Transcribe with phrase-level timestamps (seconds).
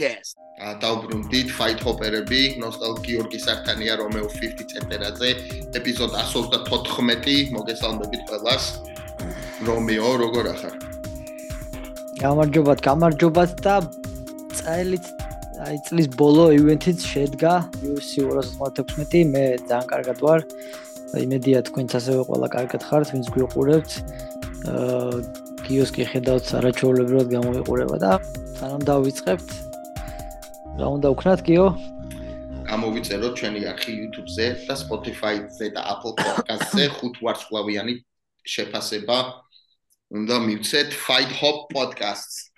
[0.00, 0.38] Podcast.
[0.80, 5.28] დაუბრუნდით Fight Hopper-ები, ნოსტალ გიორგი სარტანია, რომეო 50 ცენტერაზე,
[5.76, 8.64] ეპიზოდ 134, მოგესალმებით ყველას.
[9.68, 10.74] რომეო, როგორ ახარ?
[12.20, 13.74] გამარჯობათ, გამარჯობათ და
[14.56, 15.06] წელით
[15.68, 20.40] აი წლის ბოლო ივენთიც შედგა UFC 216, მე ძალიან კარგად ვარ.
[21.12, 23.90] იმედია თქვენც ასევე ყველა კარგად ხართ, ვინც გვიყურებთ.
[24.64, 25.20] აა
[25.64, 28.12] კიოსკი ხედავთ არაჩვეულებრივად გამოიყურება და
[28.58, 29.69] სანამ დავიწყებთ
[30.80, 31.64] რა უნდა ვქნათ კიო?
[32.64, 37.94] გამოვიწეროთ ჩვენი არქი YouTube-ზე და Spotify-ზე და Apple Podcast-ზე ხუთ ვარსკვლავიანი
[38.48, 39.18] შეფასება
[40.16, 42.48] უნდა მივცეთ Fight Hop Podcast-ს.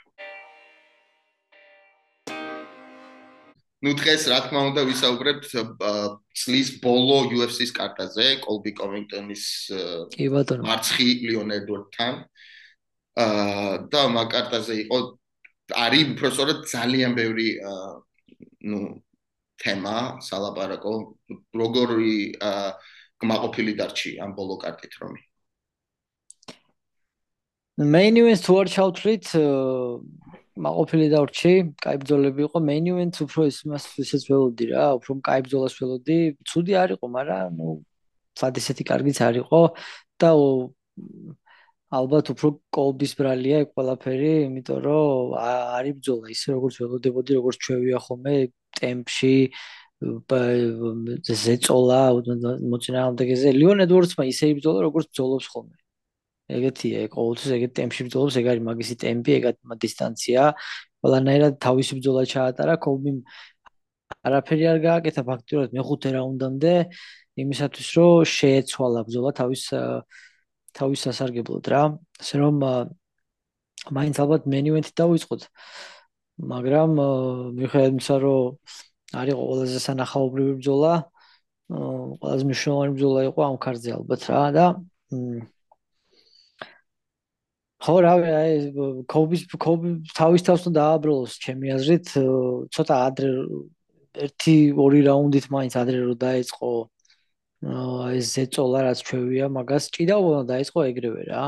[3.83, 5.45] ну დღეს რა თქმა უნდა ვისაუბრებთ
[6.39, 9.45] წლის ბოლო UFC-ს კარტაზე, კოლბი კომინგტონის
[10.15, 12.15] კი ბატონო მარცხი ლიონ ედვარდთან.
[13.19, 14.99] აა და მაგარტაზე იყო
[15.75, 17.49] არის უბრალოდ ძალიან ბევრი
[18.63, 19.03] ну
[19.63, 20.95] თემა სალაპარაკო
[21.63, 22.17] როგორი
[23.23, 25.21] გმაყოფილი დარჩი ამ ბოლო კარტით რომი?
[27.79, 29.27] Main event to watch out treat
[30.53, 35.41] მაყოფილი დავრჩი, კაი ბძოლები იყო, main event უფრო ის მას ისეც ველოდი რა, უფრო კაი
[35.49, 36.19] ბძოლას ველოდი.
[36.45, 37.69] ცუდი არ იყო, მაგრამ ნუ
[38.37, 39.61] სად ისეთი კარგიც არ იყო.
[40.21, 40.31] და
[41.93, 47.99] ალბათ უფრო კოლბის ბრალია ეგ ყველაფერი, იმიტომ რომ არის ბძოლა ისე როგორც ველოდებოდი, როგორც ჩვევია
[48.07, 48.35] ხოლმე
[48.81, 49.37] ტემპში
[51.43, 52.01] ზეწოლა
[52.73, 55.77] მოწინააღმდეგეზე ლიონ ედვორდსმა ისე იბძოლა როგორც ბძოლობს ხოლმე.
[56.53, 59.45] ეგეთია, ყოველთვის ეგეთ ტემპში ბრძოლობს, ეგ არის მაგისი ტემპი, ეგ
[59.85, 60.43] დისტანცია.
[61.03, 63.19] ყველანაირად თავისი ბრძოლა ჩაატარა, კოლბიმ
[64.27, 66.75] არაფერი არ გააკეთა ფაქტურად მეხუთე რაუნდამდე,
[67.43, 69.63] იმისათვის რომ შეეცვალა ბრძოლა თავის
[70.79, 71.83] თავის სასარგებლოდ რა.
[72.23, 72.55] ასე რომ
[73.97, 75.43] მაინც ალბათ მენიუენტი დავიწყოთ.
[76.53, 76.91] მაგრამ
[77.59, 78.45] მიხედავთ იმისა, რომ
[79.21, 80.93] არის ყველაზე სანახაობრივი ბრძოლა,
[81.73, 84.67] ყველაზე მნიშვნელოვანი ბრძოლა იყო ამ ქარზე ალბათ რა და
[87.83, 88.53] ხო რა აი
[89.13, 92.07] კობის კობი თავის თავს უნდა დააბრალოს ჩემი აზრით
[92.77, 93.31] ცოტა ადრე
[94.27, 96.71] ერთი ორი რაუნდით მაინც ადრე რო დაიწყო
[97.63, 101.43] აი ზეწოლა რაც ჩვევია მაგას ჭიდაობა უნდა დაიწყო ეგრევე რა.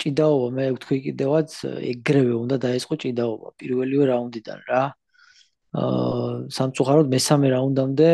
[0.00, 1.50] ჭიდაობა მე ვთქვი კიდევაც
[1.92, 3.48] ეგრევე უნდა დაიწყო ჭიდაობა.
[3.60, 4.82] პირველივე რაუნდიდან რა.
[5.74, 8.10] აა სამწუხაროდ მესამე რაუნდამდე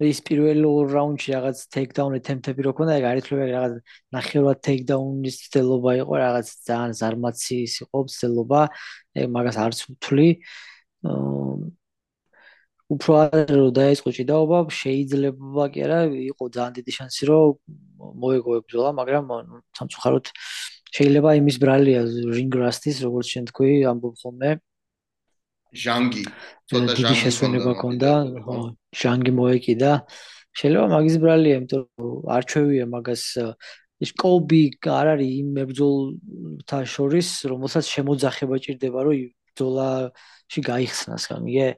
[0.00, 3.74] ის პირველ რაუნდში რაღაც ტეიქდაუნ ეთემთები რო ქონდა, ეგ არითლები რაღაც
[4.16, 8.60] ნახევრად ტეიქდაუნის ცდელობა იყო, რაღაც ძალიან ზარმაციის იყო ცდელობა,
[9.20, 10.28] ეგ მაგას არც ვთვლი.
[12.90, 15.98] უფრო ადრე რო დაიწყო ჭიდაობა, შეიძლება კი არა,
[16.30, 17.54] იყო ძალიან დიდი შანსი რომ
[18.22, 19.24] მოეგო ეგ ბრძოლა, მაგრამ
[19.78, 20.26] სამწუხაროდ
[20.96, 22.00] შეიძლება იმის ბრალია
[22.38, 24.50] რინგრასტის, როგორც შენ თქვი, ამბობ ხოლმე.
[25.70, 26.24] ჟანგი
[26.66, 28.12] ცოტა ჟანგი შესვენება ქონდა
[28.42, 28.56] ხო.
[28.90, 29.92] ჟანგი მოეკიდა.
[30.58, 33.22] შეიძლება მაგის ბრალია იმიტომ რომ არჩევია მაგას
[34.02, 39.20] ის კოლბი არ არის იმ მებძოლთა შორის რომელსაც შემოძახება ჭირდება რომ
[39.54, 41.68] ბძოლაში გაიხსნას გამიგე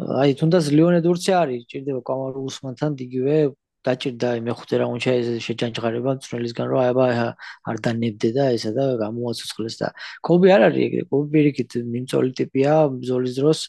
[0.00, 1.62] აი თუნდაც ლეონედ ურცი არის.
[1.68, 3.36] ჭირდება კამარუ უსმანთან იგივე
[3.82, 7.06] დაჭირდა მეხუთე რაუნდში ეს შეჯანჯღარება მწვრელისგან რომ აი აბა
[7.66, 9.88] არ დანებდე და ესა და გამოაცოცხლეს და
[10.22, 11.02] კობი არ არის ეგრე.
[11.10, 13.60] კობი პირიქით მიმწოლი ტიპია ბზოლის დროს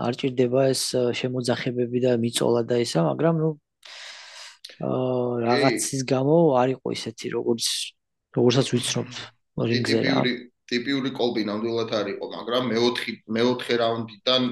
[0.00, 0.82] არ ჭირდება ეს
[1.20, 3.50] შემოძახებები და მიწოლა და ისა მაგრამ ნუ
[4.80, 7.66] აა რაღაცის გამო არ იყო ისეთი როგორც
[8.36, 9.14] როგორცაც ვიცნობთ
[9.70, 10.18] რინგზე რა
[10.70, 14.42] ტიპიური კოლბი ნამდვილად არ იყო მაგრამ მეოთხე მეოთხე რაუნდიდან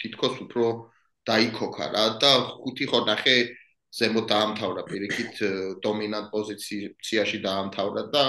[0.00, 0.66] თითქოს უფრო
[1.28, 3.36] დაიქოქა რა და ხუთი ხო ნახე
[3.98, 5.34] ზემოთ დაამთავრა პირიქით
[5.84, 8.24] დომინანტ პოზიციაში დაამთავრა და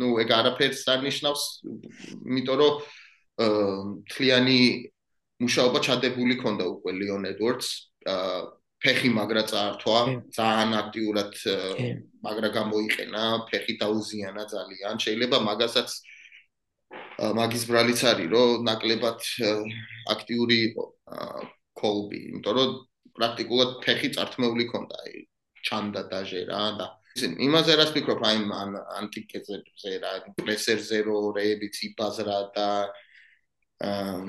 [0.00, 2.74] ნუ ეგ არაფერს არ ნიშნავს იმიტომ რომ
[4.12, 4.60] თლიანი
[5.44, 7.68] მუშაობა ჩადებული ქონდა უკვე ლიონ ედვარდს
[8.80, 10.00] ფეხი მაგრა წაართვა
[10.36, 11.32] ძალიან აქტიურად
[12.24, 15.88] მაგრა გამოიყენა ფეხი დაუზიანა ძალიან შეიძლება მაგასაც
[17.16, 19.20] მაგის ბრალიც არის რომ ნაკლებად
[20.14, 20.84] აქტიური იყო
[21.80, 22.76] კოლბი იმიტომ რომ
[23.16, 25.24] პრაქტიკულად ფეხი წართმეული ქონდა აი
[25.68, 26.86] ჩანდა დაჟე რა და
[27.24, 32.68] იმაზე რას ფიქრობ აი ამ ანტიკეზე რა პრესერზე რო რეებიც იბაზრა და
[33.80, 34.28] ამ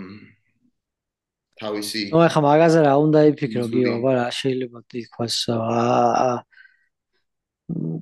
[1.59, 6.33] თავისი ნუ ახლა მაგაზე რა უნდა იფიქრო გიობა რა შეიძლება თქოს აა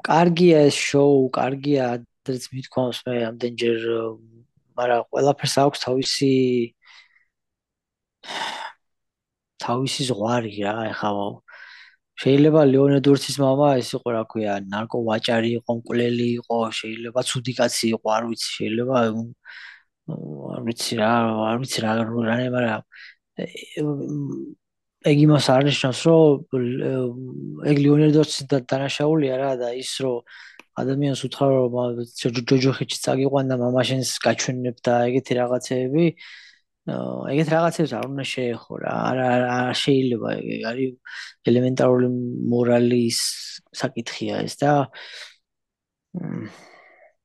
[0.05, 3.79] კარგია ეს შოუ კარგია ადრეც მithქვამს მე ამდენჯერ
[4.78, 6.32] მაგრამ ყველაფერს აქვს თავისი
[9.64, 11.26] თავისი ზღვარი რა ეხლა
[12.20, 17.86] შეიძლება ლეონედურცის мама ეს იყო რა ქვია ნარკო ვაჭარი იყო მკვლელი იყო შეიძლება ცუდი კაცი
[17.96, 18.96] იყო არ ვიცი შეიძლება
[20.10, 21.10] არ ვიცი რა,
[21.50, 22.82] არ ვიცი რა რანე, მაგრამ
[25.10, 26.28] ეგ იმას არნიშნავს, რომ
[27.70, 30.20] ეგ ლიონერდოსი და დანაშაულია რა და ის რომ
[30.81, 31.75] ადამიანს უთხრა რომ
[32.51, 36.05] ჯოჯოხიჩი წაგიყვანდა მამაშენს გაჩვენებ და ეგეთი რაღაცეები
[36.85, 39.27] ეგეთ რაღაცებს არ უნდა შეეხო რა არა
[39.57, 40.91] არ შეიძლება ეგ არის
[41.49, 42.09] ელემენტარული
[42.53, 43.19] მორალის
[43.81, 44.73] საკითხია ეს და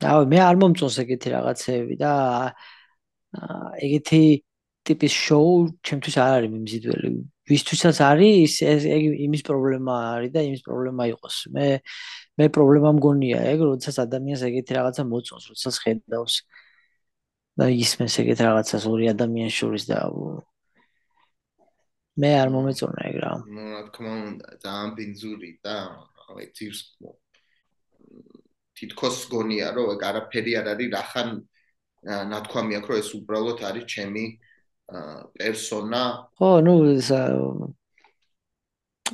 [0.00, 2.12] და მე არ მომწონს ეგეთი რაღაცეები და
[3.86, 4.22] ეგეთი
[4.88, 5.52] ტიპის შოუ
[5.84, 7.10] ჩემთვის არ არის მიმზიდველი.
[7.50, 11.36] ვისთვისაც არის ეს ეგ იმის პრობლემა არის და იმის პრობლემა იყოს.
[11.54, 11.66] მე
[12.38, 16.36] მე პრობლემა მგონია ეგ როდესაც ადამიანს ეგეთი რაღაცა მოწონს როდესაც ხედავს.
[17.60, 19.98] და ისმენს ეგეთ რაღაცას ორი ადამიანის შორის და
[22.20, 23.32] მე არ მომეწონა ეგ რა.
[23.48, 25.76] ნუ რა თქმა უნდა ძალიან ბინძური და
[26.30, 26.80] აი ძირს
[28.76, 31.28] თითქოს გონია რომ ეგ არაფერი არ არის რახან
[32.32, 34.24] ნათქვამი აქვს რომ ეს უბრალოდ არის ჩემი
[35.36, 36.02] პერსონა.
[36.40, 37.08] ხო ნუ ეს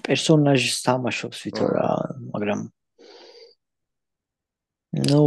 [0.07, 1.89] პერსონაჟს თამაშობს ვითო რა
[2.31, 2.61] მაგრამ
[4.97, 5.21] ნუ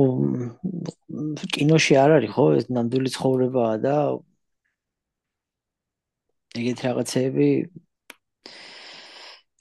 [1.54, 2.46] კინოში არ არის ხო?
[2.58, 3.96] ეს ნამდვილი ცხოვრებაა და
[6.58, 7.50] ეგეთ რაღაცეები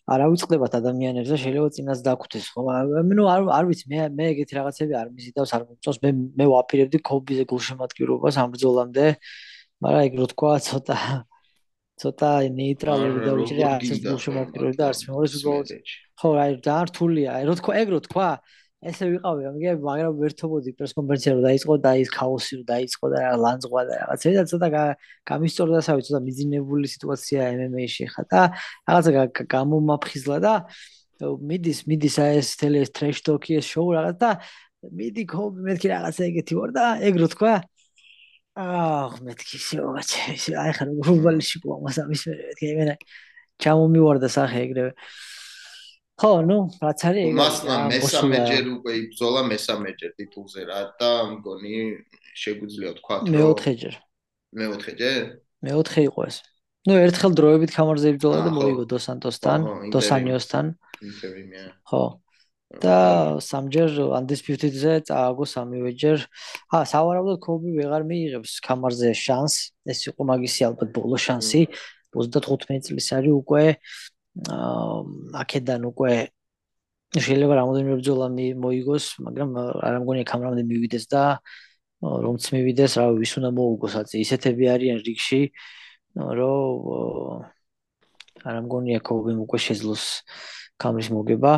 [0.09, 2.61] არ ავიწყდებათ ადამიანებს და შეიძლება წინას დაგხვდეს ხო?
[3.09, 5.99] მე ნუ არ არ ვიცი მე მე ეგეთ რაღაცები არ მიზიდავს არ მომწონს.
[6.05, 9.07] მე მე ვაპირებდი კობიზე გულშემატკივრობას ამ ბრძოლამდე
[9.85, 10.97] მაგრამ ეგ რო თქვა ცოტა
[12.01, 15.69] ცოტა ნეიტრალური და უჭირე არც გულშემატკივრობა და არც მეორე უბრალოდ
[16.19, 18.29] ხო აი და რთულია აი რო თქვა ეგ რო თქვა
[18.87, 23.19] ესე ვიყავი ამგე მაგრამ ვერთობოდი პრეს კონფერენცია რომ დაიწყო და ის ქაოსი რომ დაიწყო და
[23.25, 24.69] რა ლანძღვა და რაღაცა და ცოტა
[25.31, 28.41] გამისტორდა სავი ცოტა მიძინებული სიტუაცია MMA-ში ხა და
[28.87, 29.11] რაღაცა
[29.51, 30.55] გამომაფხიზლა და
[31.19, 34.31] მიდის მიდის აი ეს ეს ტრეშ ტოკი ეს შოუ რაღაც და
[34.95, 37.55] მიდი კობი მეთქი რაღაცა ეგეთი ვარ და ეგ რო თქვა
[38.63, 42.95] აх მეთქი შევაჩე აი ხარ გუბალში ყო მას ამის მეთქი მე
[43.59, 44.93] ჩამომივარდა სახე ეგრევე
[46.19, 47.35] ხო, ნუ რაც არის ეგ.
[47.39, 51.75] მასმა მესამე ჯერ უკვე იბრძოლა მესამე ჯერ ტიტულზე რა და მგონი
[52.35, 53.95] შეგვიძლია თქვა რომ მეოთხე ჯერ.
[54.59, 55.23] მეოთხე ჯერ?
[55.63, 56.37] მეოთხე იყო ეს.
[56.91, 59.61] ნუ ერთხელ დროებით კამარზე იბრძოლა და მოიგო დოსანტოსთან,
[59.95, 60.67] დოსანიოსთან.
[61.07, 61.67] ინტერვიუმია.
[61.87, 62.05] ხო.
[62.69, 66.19] და სამჯერ undisputed-ზე წააგო სამივე ჯერ.
[66.69, 69.73] ა სავარაუდოდ კობი ვეღარ მიიღებს კამარზე შანსს.
[69.89, 71.73] ეს იყო მაგისი ალბათ ბოლო შანსი.
[72.13, 73.65] 35 წლის არის უკვე
[75.43, 76.13] აქედან უკვე
[77.17, 78.27] შეიძლება რამოდენიმე ბრძოლა
[78.65, 81.23] მოიგოს, მაგრამ არ ამგონია კამერამდე მივიდეს და
[82.05, 84.17] რომც მივიდეს, რა ვის უნდა მოუგოს აწი.
[84.23, 85.43] ისეთები არიან რიგში,
[86.15, 87.43] რომ
[88.47, 90.05] არ ამგონია კობიმ უკვე შეძლოს
[90.79, 91.53] კამერის მოგება.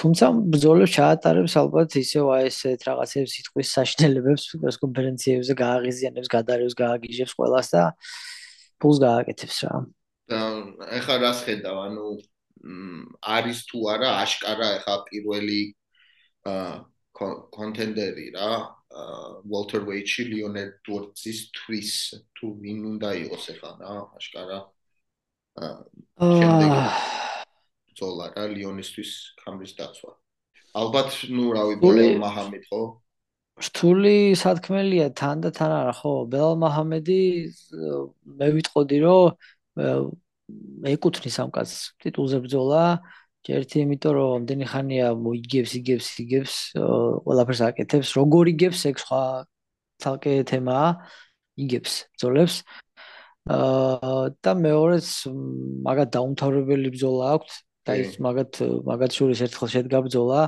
[0.00, 7.32] თუმცა ბრძოლებს ჩაატარებს ალბათ ისევ აი ესეთ რაღაცებს სიტყვის საშინელებებს პრეს კონფერენციებზე გააღიზიანებს, გადარევს, გააგიჟებს
[7.38, 7.82] ყველას და
[8.82, 9.74] ფულს გააკეთებს რა.
[10.30, 10.38] და
[10.98, 11.76] ეხლა რას ხედავ?
[11.88, 12.06] ანუ
[13.20, 15.60] არის თუ არა აშკარა ეხლა პირველი
[17.14, 18.50] კონტენდერი რა?
[19.50, 21.92] ვოლტერ ვეიჩი ლიონელ დორცის თვის.
[22.36, 24.58] თუ ვინ უნდა იყოს ეხლა რა აშკარა?
[25.60, 27.24] აა
[27.94, 29.10] ზოლა რა ლიონისთვის
[29.44, 30.12] კამრის დაცვა.
[30.74, 32.82] ალბათ ნუ რავი ბოლელ მაჰამედ ხო?
[33.62, 36.14] რთული სათქმელია თან და თან არა ხო?
[36.26, 37.20] ბელ მაჰამედი
[38.40, 39.38] მე ვიტყოდი რომ
[39.76, 41.94] ეკუთვნის ამ კაცს.
[42.02, 42.82] ტიტულზე ბრძოლა
[43.44, 46.54] ერთი იმიტომ რომ ამდენი ხანია მოიგებს იგებს იგებს
[47.24, 48.08] ყველაფერს აკეთებს.
[48.16, 49.22] როგორ იგებს ეგ სხვა
[50.00, 50.88] თალკე თემაა.
[51.64, 52.56] იგებს ბრძოლებს.
[53.44, 55.08] აა და მეორეც
[55.84, 57.54] მაგათ დაუნთავრებელი ბრძოლა აქვს
[57.84, 58.52] და ის მაგათ
[58.88, 60.40] მაგათ შორის ერთხელ შედგა ბრძოლა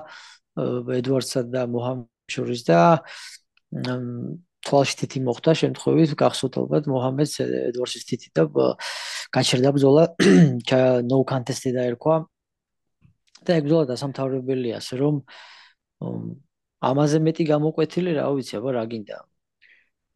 [0.56, 2.60] ედვარდსა და მოჰამედ შორის.
[2.64, 2.80] და
[4.66, 8.46] თვალში თითი მოხდა შემთხვევით გახსოვთ ალბათ მოჰამედს ედვარდსის თითი და
[9.36, 10.04] გაჩერდა ბრძოლა
[11.10, 12.16] no contest-ი დაერქვა
[13.46, 15.22] და ეგ ბრძოლა დასამთავრებელია ასე რომ
[16.90, 19.18] ამაზე მეტი გამოკვეთილი რა ვიცი აბა რა გინდა?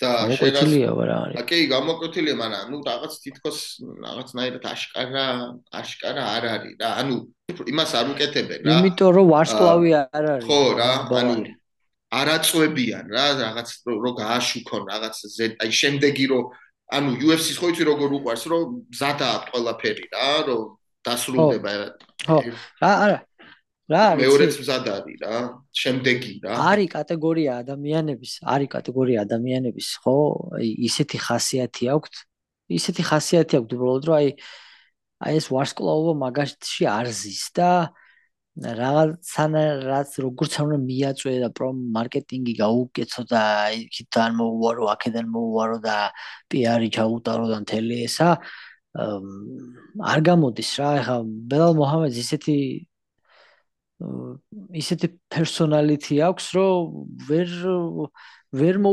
[0.01, 1.37] და გამოკვეთილია აბა რა არის.
[1.45, 3.59] ოკეი გამოკვეთილია მაგრამ ნუ რაღაც თითქოს
[4.05, 5.25] რაღაცნაირად აშკარა
[5.81, 7.17] აშკარა არ არის რა ანუ
[7.73, 8.77] იმას არ უკეთებენ რა.
[8.81, 10.47] იმიტომ რომ ვარსკლავი არ არის.
[10.49, 10.91] ხო რა
[11.21, 11.37] ანუ
[12.11, 15.17] არაწვებიან რა რაღაც რო გააშუქონ რაღაც
[15.63, 16.41] აი შემდეგი რო
[16.91, 20.65] ანუ UFC-ს ხო იცი როგორ უყარს რომ მზადა აქვს ყველაფერი რა რომ
[21.07, 21.71] დასრულდება
[22.27, 22.39] ხო
[22.83, 23.19] რა არა
[23.91, 25.37] რა არის მეორეც მზადა არის რა
[25.83, 26.53] შემდეგი რა.
[26.71, 30.17] არის კატეგორია ადამიანების არის კატეგორია ადამიანების ხო?
[30.91, 32.15] ისეთი ხასიათი აქვს
[32.71, 34.29] ისეთი ხასიათი აქვს უბრალოდ რომ აი
[35.27, 37.71] აი ეს ვარსკლავობა მაგაში არ ზის და
[38.59, 39.53] რაღაცან
[39.87, 43.43] რაც როგორც უნდა მიაწვე და პრო მარკეტინგი გაუკეთო და
[43.79, 45.97] იქიდან მოუვარო, აქედან მოუვარო და
[46.51, 48.29] პიარი ჩაუტარო და მთელი ესა
[50.13, 50.89] არ გამოდის რა.
[51.01, 51.17] ეხა
[51.51, 52.57] ბელალ მოჰამედს ისეთი
[54.81, 56.77] ისეთი პერსონალიტი აქვს, რომ
[57.29, 57.49] ვერ
[58.61, 58.91] ვერ მო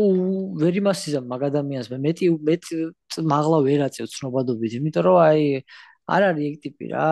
[0.61, 2.73] ვერ იმასიზა მაგ ადამიანს მე მეტი მეტი
[3.31, 5.43] მაღლა ვერ აწევ ცნობადობით, იმიტომ რომ აი
[6.13, 7.07] არ არის ეგ ტიპი რა.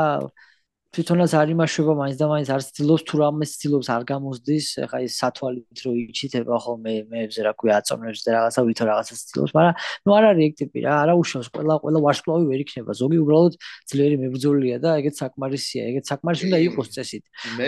[0.95, 5.13] თვითონაც არ იმაშობა მაინც და მაინც არ ცდილობს თუ რამე ცდილობს არ გამოსდის ეხა ეს
[5.19, 9.75] სათვალით რო იჩითება ხოლმე მეებზე რა ქვია აწონებს და რაღაცა ვითო რაღაცა ცდილობს მაგრამ
[10.07, 12.91] ნუ არ არის ეგ ტიპი რა არა უშავს ყველა ყველა ვარსკვლავი ვერ იქნება.
[12.95, 13.53] ზოგი უბრალოდ
[13.91, 17.23] ძლიერი მებრძოლია და ეგეც საკმარისია ეგეც საკმარისი უნდა იყოს წესით.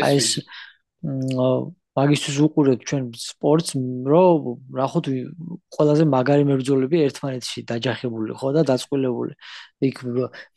[0.07, 0.29] აი ეს
[1.97, 3.69] მაგისთვის უყურებთ ჩვენ სპორტს,
[4.05, 4.41] რომ
[4.77, 5.05] ნახოთ
[5.73, 9.33] ყველაზე მაგარი მებრძოლები ერთმანეთში დაჯახებული ხო და დაწყვილებული.
[9.77, 9.97] იქ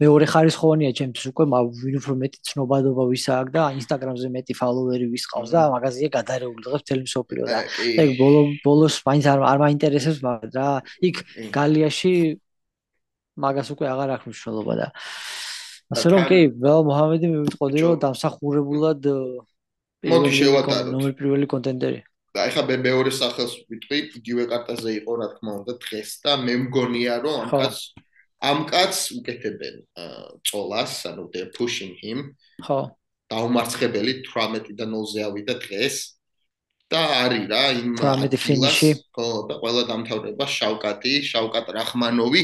[0.00, 1.44] მეორე ხარისხოვანია ჩემთვის უკვე
[1.80, 6.60] ვინ უფრო მეტი ცნობადობა ვისა აქვს და ინსტაგრამზე მეტი ფოლოვერი ვის ყავს და მაგაზია გადარეული
[6.64, 7.58] დღეს მთელი მსოფლიო და
[8.00, 10.68] ეგ ბოლო ბოლოს მაინც არ არ მაინტერესებს მაგრამ რა
[11.08, 11.16] იქ
[11.52, 12.14] გალიაში
[13.44, 14.86] მაგას უკვე აღარ აქვს მნიშვნელობა და
[15.92, 18.98] ასე რომ კი ველა მოჰამედი მივიტყოდი რომ დამსახურებულად
[20.04, 20.88] მოდი შევატარო.
[20.96, 22.00] ნომერ პირველი კონტენტერი.
[22.30, 26.54] და ეხლა მე მეორე სახელს ვიტყვი, იგივე კარტაზე იყო რა თქმა უნდა დღეს და მე
[26.62, 27.76] მგონია რომ ამ კაც
[28.40, 29.76] ამ კაც უკეთებენ
[30.46, 32.36] წოლას, ანუ they pushing him.
[32.62, 32.94] ხო.
[33.30, 35.96] დაუმარცხებელი 18 და 0-ზე ავიდა დღეს.
[36.90, 38.90] და არის რა იმ 18 ფინიში.
[39.14, 42.42] ხო, და ყველა დამთავრება შავკატი, შავკატ რახმანოვი.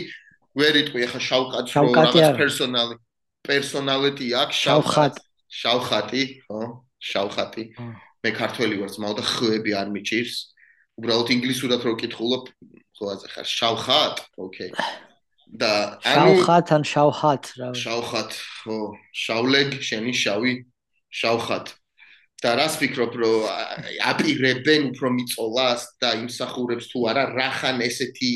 [0.56, 2.94] ვერ იტყვი ეხლა შავკატს რო რაღაც პერსონალი
[3.46, 5.14] პერსონალიტი აქვს შავხატ.
[5.46, 6.60] შავხატი, ხო?
[7.10, 7.64] შავხატი.
[8.22, 10.36] მე ქართველი ვარ, ძმაო და ხვები არ მიჭირს.
[10.98, 12.44] უბრალოდ ინგლისურად რო კითხულობ,
[12.96, 14.16] ხო აზე ხარ შავხატ?
[14.40, 14.70] ოკეი.
[15.46, 17.68] და ანუ შავხატ ან შავხატ რა.
[17.78, 18.30] შავხატ,
[18.66, 18.78] ხო,
[19.14, 20.52] შავლეგ, შენი შავი
[21.06, 21.66] შავხატ.
[22.42, 23.36] და რას ფიქრობ, რომ
[24.10, 28.32] აპირებენ უფრო მიწოლას და იმსახურებს თუ არა, რახან ესეთი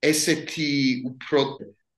[0.00, 0.70] ესეთი
[1.10, 1.40] უფრო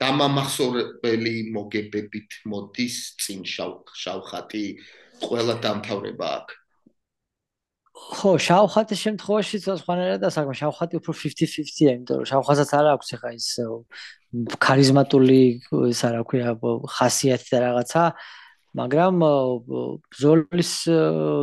[0.02, 4.64] დამამახსოვრებელი მოგებებით მოდის წინ შავხატი
[5.24, 6.48] ყველა დამთავრება აქ.
[7.98, 13.30] ხო, შავხატის შემთხვევაში სხვანაირად და საკმაოდ შავხატი უფრო 50-50-ია, იმიტომ რომ შავხაზაც არ აქვს ახლა
[13.34, 13.48] ის
[14.62, 15.40] ქარიზმატული
[15.90, 16.52] ის არა ქვია
[16.94, 18.02] ხასიათი და რაღაცა,
[18.78, 19.14] მაგრამ
[20.14, 20.72] ზოლის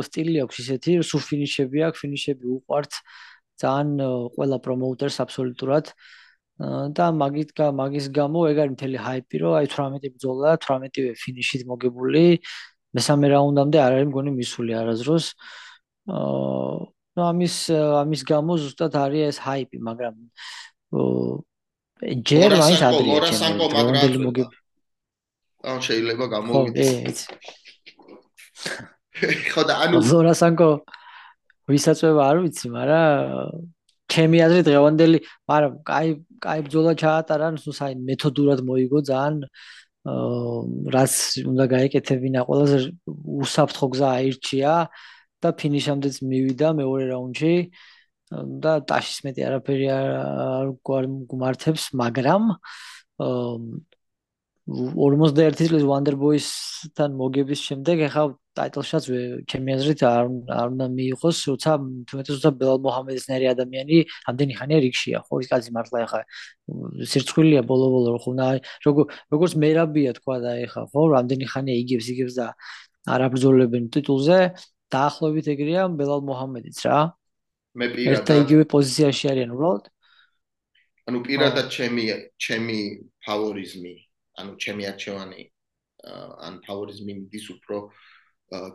[0.08, 2.92] სტილი აქვს ისეთი, სუ ფინიშები აქვს, ფინიშები უყვართ
[3.60, 3.92] ძალიან
[4.36, 5.86] ყველა პრომოუტერს აბსოლუტურად
[6.96, 12.40] და მაგით მაგის გამო ეგ არის მთელი ჰაიპი, რომ აი 18 ბრძოლა, 18-ვე ფინიშით მოგებული
[12.96, 15.26] მესამე რაუნდამდე არ არის მგონი მისული არაზროს.
[16.16, 16.76] აა
[17.16, 20.16] ნუ ამის ამის გამო ზუსტად არის ეს ჰაიპი, მაგრამ
[22.30, 24.50] ჯერ მაინც ადრია მოგებ.
[25.66, 27.20] ან შეიძლება გამოვიდეს.
[29.56, 30.70] ხო და ანუ ზორასანკო
[31.72, 33.64] ვისაწვევა არ ვიცი, მაგრამ
[34.12, 36.10] ჩემი აზრით დღევანდელი, მაგრამ კაი
[36.44, 39.48] კაი ბძოლა ჩაატარა, ნუ საერთოდ მეთოდურად მოიგო ძალიან
[40.06, 41.14] რაც
[41.50, 42.78] უნდა გაეკეთებინა ყველაზე
[43.46, 44.74] უსაფრთხო გზა აირჩია
[45.42, 47.56] და ფინიშამდეც მივიდა მეორე რაუნდში.
[48.34, 50.70] და ტაშის მეტი არაფერი არ
[51.30, 52.44] გუმართებს მაგრამ
[54.66, 58.24] 41 წლის Wonder Boys-თან მოგების შემდეგ ახლა
[58.58, 59.08] ტაიტლშაც
[59.46, 60.26] ჩემი აზრით არ
[60.58, 61.72] არ უნდა მიიღოს, როცა
[62.10, 66.22] თუმცა თუმცა ბელალ მოჰამედის ნერი ადამიანი ამდენი ხანია რიგშია, ხო ის კაცი მართლა ახლა
[67.14, 68.48] სირცხვილია ბოლო-ბოლო ხო და
[68.90, 72.48] როგორ როგორც მერაბია თქვა და ახლა ხო ამდენი ხანია იგებს იგებს და
[73.06, 74.40] არ აბრძოლებენ ტიტულზე,
[74.90, 77.14] დაახლოებით ეგრეა ბელალ მოჰამედიც რა.
[77.78, 79.86] მე პირადად ერთ იგივე პოზიციაში არიან უბრალოდ.
[81.06, 82.04] ანუ პირადად ჩემი
[82.42, 82.80] ჩემი
[83.22, 83.94] ფავორიზმი
[84.42, 85.42] ანუ ჩემი არჩევანი
[86.48, 87.78] ან ფავორიზმი მიდის უფრო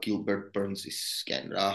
[0.04, 1.68] გილბერტ ბერნსისკენ რა.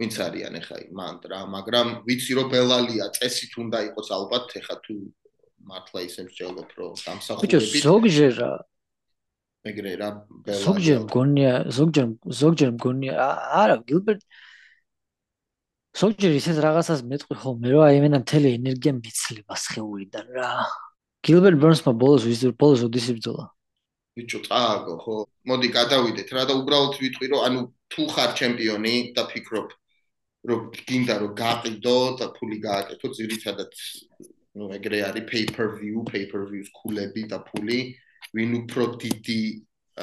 [0.00, 1.38] ვინც არიან ახლა მანტრა.
[1.54, 4.94] მაგრამ ვიცი რომ ბელალია წესით უნდა იყოს ალბათ ახლა თუ
[5.62, 7.72] მართლა ისე მსჯელობ რომ დამსახურებით.
[7.74, 8.34] ბიჭო ზოგჯერ
[9.70, 10.08] ეგრე რა
[10.46, 10.64] ბელალია.
[10.66, 12.06] ზოგჯერ მგონია ზოგჯერ
[12.42, 13.12] ზოგჯერ მგონია
[13.62, 14.22] არა გილბერტ
[16.02, 20.50] ზოგჯერ ისეთ რაღაცას მეტყვი ხოლმე რომ აი მენა მთელი ენერგია მიცლება სხეულიდან რა
[21.26, 23.44] გილბერტ ბერნსმა ბოლოს ვის ბოლოს ოდის იბძოლა.
[24.18, 25.16] ბიჭო, წააგო, ხო?
[25.48, 27.60] მოდი გადავიდეთ რა და უბრალოდ ვიტყვი რომ ანუ
[27.92, 29.68] თუ ხარ ჩემპიონი და ფიქრობ
[30.50, 33.72] რომ გინდა რომ გაყიდო და ფული გააკეთო ძირითადად
[34.58, 37.78] ну ეგრე არის pay per view pay per views ქულები და ფული
[38.36, 39.40] ვინ უფრო დიდი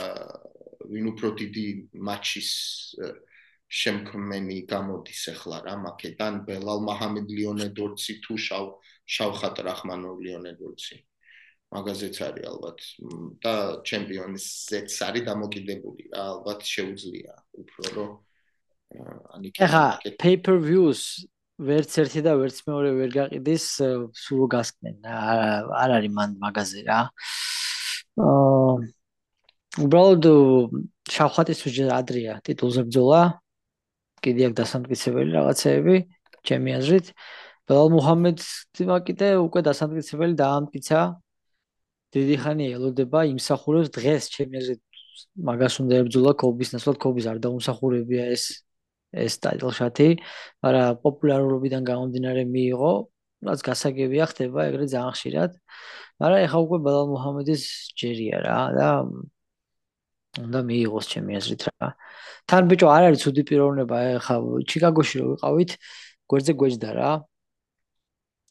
[0.03, 0.49] აა
[0.89, 1.65] ვინ უფრო დიდი
[2.07, 2.51] მატჩის
[3.69, 8.65] შემქმენი გამოდის ახლა რა მაკედან ბელალ მაჰამედ ლიონე დორცი თუ შავ
[9.15, 10.95] შავხატ რაჰმანოვ ლიონე დორცი
[11.69, 12.79] მაგაზეც არის ალბათ.
[13.43, 13.53] და
[13.85, 16.03] ჩემპიონის ზეც არის დამოკიდებული.
[16.13, 18.11] რა ალბათ შეუძლია უფრო რომ
[19.37, 19.85] ani ეხა
[20.17, 21.25] pay per views
[21.59, 23.65] ვერც ერთი და ვერც მეორე ვერ გაყიდეს
[24.15, 24.97] სულ გასკნენ.
[25.05, 26.99] არ არის მან მაგაზე რა.
[28.17, 28.73] აა
[29.77, 30.25] უბრალოდ
[31.13, 33.21] შავხატის უჯერ ადრია ტიტულზე ბრძოლა.
[34.25, 35.95] კიდე აქ დასამტკიცებელი რაღაცეები
[36.49, 37.07] ჩემი აზრით.
[37.69, 40.99] ბელალ მუჰამედს თიმაკიდე უკვე დასამტკიცებელი დაამტკიცა
[42.15, 44.23] დიდი ხანი ელოდება იმსახურებს დღეს.
[44.35, 44.81] ჩემი აზრით
[45.49, 48.43] მაგას უნდა ებძოლა კობის ნაცვლად კობის არ დაუმსახურებია ეს
[49.23, 50.09] ეს ტაიტლშათი
[50.63, 52.93] მაგრამ პოპულარულობიდან გამომდინარე მიიღო
[53.47, 55.51] რაც გასაგებია ხდება ეგრე ძალიან ხშირად.
[56.19, 57.63] მაგრამ ეხა უკვე ბალალ მუჰამედის
[57.99, 58.89] ჯერია რა და
[60.45, 61.87] უნდა მიიღოს ჩემი აზრით რა.
[62.49, 64.35] თან ბიჭო არ არის ცუდი პიროვნება ეხა
[64.69, 65.71] ჩიკაგოში რო ვიყავით
[66.29, 67.11] გვერდზე გვეჯდა რა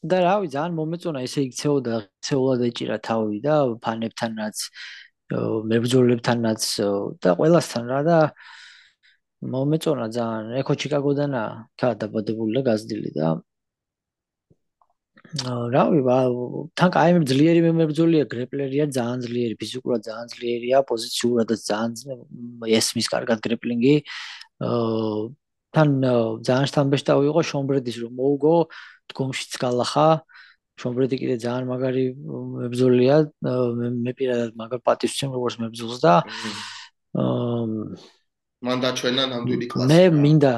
[0.03, 4.57] და რავი ძალიან მომეწონა ესე იქცეოდა ცეულად ეჭირა თავი და ფანებთანაც
[5.71, 6.63] მებრძოლებთანაც
[7.23, 8.19] და ყველასთან რა და
[9.53, 10.45] მომეწონა ძალიან.
[10.61, 11.43] ეხო ჩიკაგოდანა
[11.79, 13.27] თა დაბადებული და გაზრდილი და
[15.75, 16.01] რავი
[16.79, 21.93] თან კაი მებძლიერი მებრძოლია გრეპლერია ძალიან ძლიერი ფიზიკურად ძალიან ძლიერია პოზიციურადაც ძალიან
[22.79, 23.95] ესმის კარგად გრეპლინგი.
[25.75, 25.89] თან
[26.47, 28.55] ძალიან შთამბეჭდავი იყო შომბრედის რომ მოუგო
[29.11, 30.09] დგომშიც გალახა.
[30.79, 32.03] შომბრედი კიდე ძალიან მაგარი
[32.55, 36.13] მებზოლია მე პირადად მაგარ პატივს ვცემ როგორც მებზოლს და
[38.67, 40.53] მან დაჩვენა ნამდვილი კლასი მე მინდა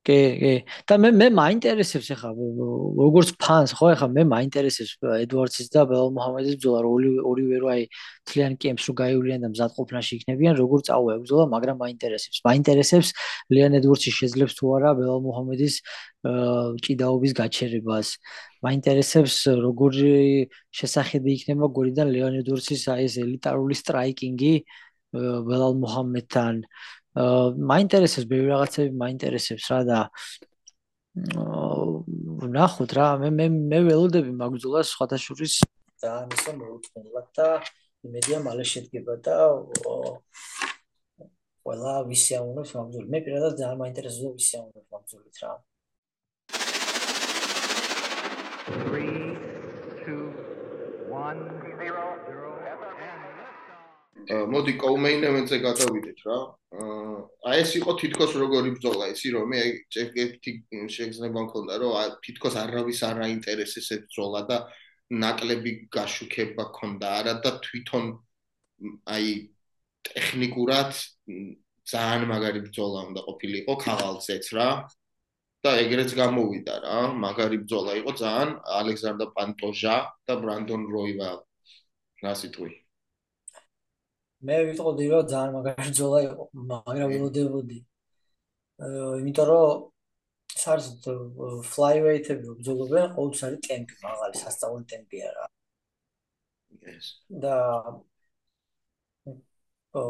[0.00, 0.52] კი, კი.
[0.88, 6.56] და მე მე მაინტერესებს ახლა როგორც ფანს, ხო, ახლა მე მაინტერესებს ედვარდსის და ბელ მუჰამედის
[6.56, 7.82] ბრძოლა, ორი ორივე რო აი
[8.24, 12.38] თლიან კემპს რო გაივლიან და მზადყოფნაში იქნებიან, როგორ წავა ბრძოლა, მაგრამ მაინტერესებს.
[12.48, 13.08] მაინტერესებს
[13.52, 15.74] ლიან ედვარდსი შეძლებს თუ არა ბელ მუჰამედის
[16.84, 18.08] ჭიდაობის გაჩერებას.
[18.64, 24.54] მაინტერესებს როგორი შესახედი იქნება გორიდან ლიან ედვარდსის აი ეს ელიტარული სტრაიკინგი
[25.12, 26.64] ბელ მუჰამედთან.
[27.16, 29.98] მაინტერესებს ბევრი რაღაცები მაინტერესებს რა და
[32.54, 33.06] ნახოთ რა.
[33.18, 35.66] მე მე მე ველოდები მაგძულას სხვათაშორის.
[36.00, 37.48] და ისო მოუწმენლად და
[38.06, 39.36] იმედია მალე შედგება და
[41.66, 43.06] ყველა ვისიაუნებს მაგძული.
[43.10, 45.52] მე პირადად ძალიან მაინტერესებს ვისიაუნებს მაგძულით რა.
[48.70, 49.36] 3
[50.06, 50.14] 2
[51.10, 51.38] 1
[51.82, 52.89] 0
[54.52, 56.38] მოდი კოუმეინ ევენტზე გადავიდეთ რა.
[57.50, 59.58] აი ეს იყო თითქოს როგორი ბრძოლა, ისი რომ მე
[60.24, 60.52] ერთი
[60.96, 64.58] შეგზნება მქონდა რომ თითქოს არავის არ აინტერესეს ეს ბრძოლა და
[65.10, 68.04] ნაკლები გაშუქება ქონდა არა და თვითონ
[69.14, 69.26] აი
[70.10, 70.90] ტექნიკურად
[71.90, 74.70] ძალიან მაგარი ბრძოლა უნდა ყოფილიყო ქაღალცეც რა.
[75.60, 79.96] და ეგრეც გამოვიდა რა, მაგარი ბრძოლა იყო ძალიან ალექსანდრა პანტოჟა
[80.26, 81.30] და ბრანდონ როივა.
[82.24, 82.79] რა სიტყვი?
[84.48, 87.78] მე ვიტყოდი რომ ძალიან მაგარი ბრძოლა იყო, მაგრამ ველოდებოდი.
[88.84, 89.66] აა იმიტომ რომ
[90.62, 90.86] სარს
[91.72, 95.46] flyweight-ები ბრძოლობენ, ყოველთვის არის ტემპი, მაღალი სასწაული ტემპია რა.
[96.86, 97.06] yes.
[97.28, 97.56] და
[99.92, 100.04] ო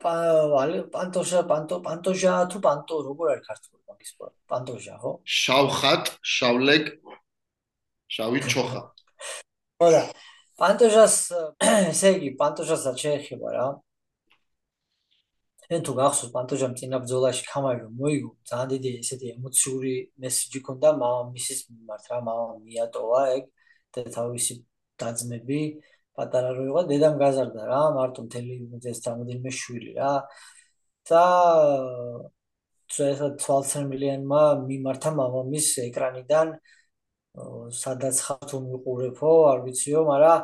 [0.00, 4.12] პალი პანტოჟა პანტო პანტოჟა თუ პანტო როგორ არის ქართულად მაგის
[4.48, 5.12] პანტოჟა ხო?
[5.40, 6.04] შავხატ,
[6.36, 6.84] შავლეგ,
[8.16, 8.82] შავი ჩოხა.
[9.80, 10.02] ხოდა
[10.60, 11.14] პანტოჟას
[11.92, 18.90] ესე იგი პანტოჟასაც შეეხება რაენ თუ გახსოვს პანტოჟამ წინა ბრძოლაში ხამარი რომ მოიგო ძალიან დიდი
[19.02, 19.94] ესეთი ემოციური
[20.24, 23.44] მესიჯი ქონდა მამამისის მიმართ რა მამამ მიატოვა ეგ
[23.94, 24.54] და თავისი
[25.00, 25.60] დაძმები
[26.16, 28.54] პატარა რო იყო დედამ გაზარდა რა მარტო მთელი
[28.92, 30.12] ეს თამოდინმე შვილი რა.
[31.08, 31.24] და
[32.94, 36.48] წესა 12 მილიონმა მიმართა მამამის ეკრანიდან
[37.82, 40.38] სადაც ხარ თუ მიყურებო, არ ვიციო, მაგრამ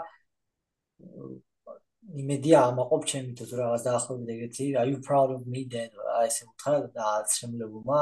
[2.23, 5.91] იმედია ამაყობ ჩემი თუ რაღაც დაახლოებით ეგეთი, are you proud of me dad?
[6.17, 8.01] აი ესე უთხრა და აცრემლებუმა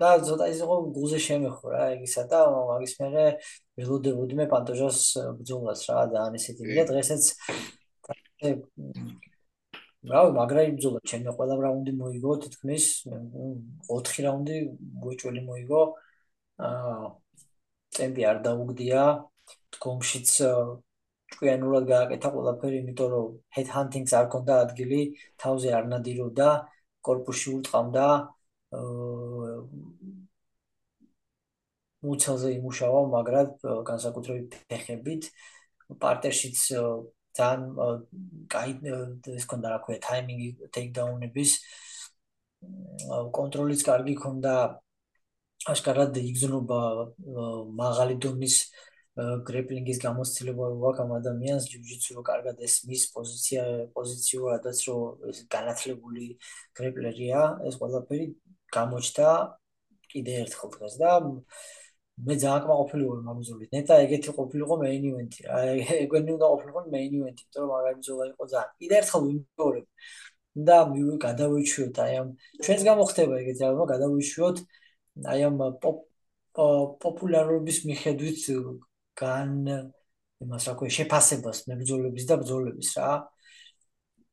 [0.00, 3.24] და ზოთა ის იყო გუზე შემეხო რა ეგისა და მაგის მერე
[3.80, 5.00] ველოდებოდი მე პანტოჟას
[5.40, 7.22] ბძოლას რა და ან ესეთი მია დღესაც
[10.10, 12.84] რა მაგრა იბძოლა ჩემი ყველა რაუნდი მოიგო თითქმის
[13.90, 14.56] 4 რაუნდი
[15.04, 15.82] გუჭველი მოიგო
[17.96, 19.02] წემპი არ დაუგდია.
[19.84, 20.30] გომშიც
[21.32, 25.00] ჭკვიანურად გააკეთა ყველაფერი იმიტომ რომ ჰედჰანტინგს არ ქონდა ადგილი
[25.42, 26.48] თავზე არ ნადირობდა
[27.08, 28.06] კორპუსში ურტყამდა
[32.08, 33.48] მუცელზე იმუშავა მაგრამ
[33.90, 35.22] განსაკუთრებით ფეხებით.
[36.02, 36.58] პარტერშიც
[37.38, 37.62] ძალიან
[38.52, 38.72] კაი
[39.38, 41.50] ეს ქონდა რა ქვია ტაიმინგი ტეიკდაუნების
[43.38, 44.54] კონტროლიც კარგი ქონდა.
[45.68, 46.80] აშკარად იგზნობა
[47.76, 48.56] მაღალი დონის
[49.44, 53.64] გრეპლინგის გამოცდილება როაქ ამ ადამიანს ჯიუჯიტსუ რო კარგად ესმის პოზიცია
[53.96, 54.96] პოზიციურადაც რო
[55.52, 56.24] განათლებული
[56.80, 58.26] გრეპლერია ეს ყველაფერი
[58.76, 59.28] გამოჩნდა
[60.14, 61.10] კიდე ერთხელ დღეს და
[62.28, 65.60] მე ძალიან კმაყოფილი ვარ მაგზოლით ნეტა ეგეთი ყოფილიყო მეინ ივენთი რა
[66.04, 68.74] ეგენი უნდა ყოფილიყო მეინ ივენთი იმიტომ რომ მაგარი ბზოლა იყო ძალიან.
[68.80, 69.86] კიდე ერთხელ ვიმეორებ.
[70.68, 72.28] და მივი გადავიჩვიოთ აი ამ
[72.64, 74.56] ჩვენს გამოხდება ეგეთი რამე გადავიჩვიოთ
[75.18, 75.56] აი ამ
[77.02, 78.40] პოპულარობის მიხედვით
[79.20, 79.50] გან
[80.40, 83.10] იმას რა ქვია შეფასებას მებრძოლების და ბრძოლების რა.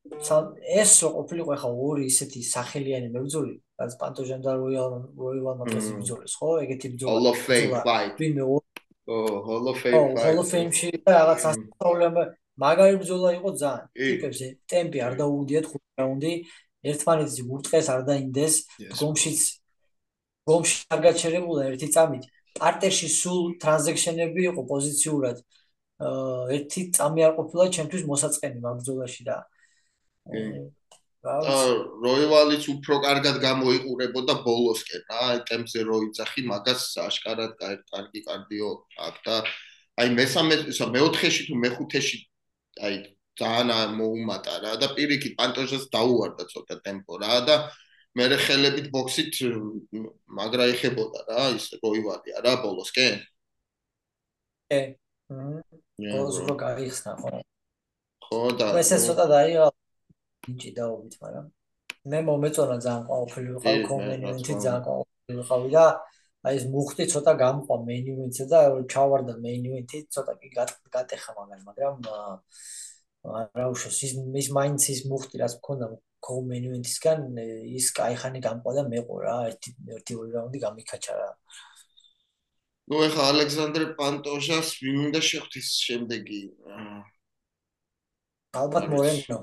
[0.07, 6.33] ეს რო ყოფილიყო ახლა ორი ისეთი სახელიანი მებრძოლი რაც პანტოჟან და როიალ როიალ მაგას ბრძოლის
[6.39, 6.49] ხო?
[6.63, 8.15] ეგეთი ბრძოლა of Fame fight.
[8.15, 8.57] ვინმე ო
[9.83, 10.23] Fame fight.
[10.25, 12.23] Hall of Fame-ში რაღაც ასწავლება
[12.57, 13.85] მაგარი ბრძოლა იყო ძალიან.
[13.93, 14.39] ტიპებს
[14.71, 16.33] ტემპი არ დაუგდიათ ხუთი რაუნდი.
[16.87, 18.53] ერთმანეთს ურტყეს არ დაინდეს.
[18.99, 19.39] გომშიც
[20.47, 22.23] გომში არ გაჩერებულა ერთი წამით.
[22.57, 25.37] პარტერში სულ ტრანზექშენები იყო პოზიციურად.
[26.57, 29.37] ერთი წამი არ ყოფილა ჩემთვის მოსაწყენი მაგ ბრძოლაში და
[32.05, 35.01] როივალიც უფრო კარგად გამოიყურებოდა ბოლოსკენ.
[35.11, 37.51] რა აი ტემპზე რო იცახი მაგას აშკარად
[37.91, 38.69] კარგი კარდიო
[39.07, 39.35] აქვს და
[40.01, 42.17] აი მესამე ისა მეოთხეში თუ მეხუთეში
[42.87, 42.95] აი
[43.41, 47.55] ძალიან მოუმატა რა და პირიქით პანტოჟას დაუვარდა ცოტა ტემპო რა და
[48.31, 49.33] რე ხელებით ბოქსით
[50.37, 53.19] მაგრა ეხებოდა რა ის როივალია რა ბოლოსკენ
[54.77, 54.79] ე
[55.31, 57.29] ბოლოს რო გაიხსნა ხო?
[58.25, 59.73] ხო და ესე ცოტა დაიღალ
[60.47, 61.45] ნიჭი დაობით, მაგრამ
[62.11, 65.85] მე მომეწონა ძალიან ყოველფერი ვიყავ კომენიუნიტი ძალიან ყოველფერი ვიყავი და
[66.47, 68.59] აი ეს მუხტი ცოტა გამყვა მენიუნიტზე და
[68.93, 70.47] ჩავარდა მენიუნიტი ცოტა კი
[70.95, 71.95] გატეხა მაგალ, მაგრამ
[73.57, 75.85] რა უშოს ის ის მაინცის მუხტი რაც მქონდა
[76.23, 77.37] Cole Manuent-ისგან
[77.77, 81.29] ის კაიხანი გამყვა და მეყო რა, ერთი ერთი ორი რაუნდი გამიქაჩა რა.
[82.87, 86.41] ну ეხა ალექსანდრე პანტოჟას ვინ უნდა შეხვდეს შემდეგი?
[88.55, 89.37] ალბათ მორენო.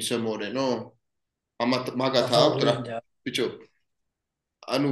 [0.00, 0.68] ისე მორენო.
[1.62, 3.00] ამათ მაგათ აქვს რა.
[3.24, 3.46] ბიჭო
[4.74, 4.90] ანუ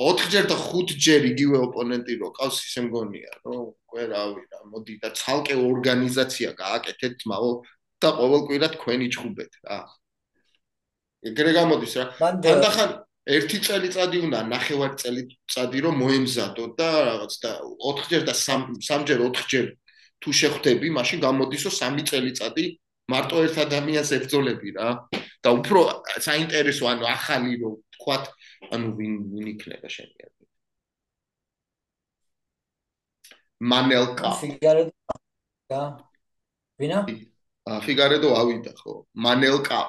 [0.00, 5.54] 4ჯერ და 5ჯერ იგივე ოპონენტი როკავს ისე მგონია რომ უკვე რავი რა მოდი და ცალკე
[5.60, 7.50] ორგანიზაცია გააკეთეთ მაო
[8.00, 9.78] და ყოველ კვირა თქვენი ჩხუბეთ რა.
[11.28, 12.04] ეგრე გამოდის რა.
[12.18, 12.90] თანდახან
[13.36, 19.66] ერთი წელიწადი უნდა ნახევარ წელიწადი რომ მოემზადო და რაღაც და 4ჯერ და 3ჯერ 4ჯერ
[20.20, 22.64] თუ შეხვდები, მაშინ გამოდისო 3 წელიწადი
[23.10, 24.88] მარტო ერთ ადამიანს ებრძოლები რა.
[25.40, 25.80] და უფრო
[26.20, 28.24] საინტერესო ანუ ახალი რო თქვათ
[28.76, 30.48] ანუ ვინ ვინ იქნება შენი აზრით
[33.60, 34.30] მანელკა.
[34.40, 34.92] ფიგარედო
[35.72, 35.80] და
[36.80, 36.98] ვინა?
[37.68, 38.92] ა ფიგარედო ავიდა ხო.
[39.16, 39.80] მანელკა.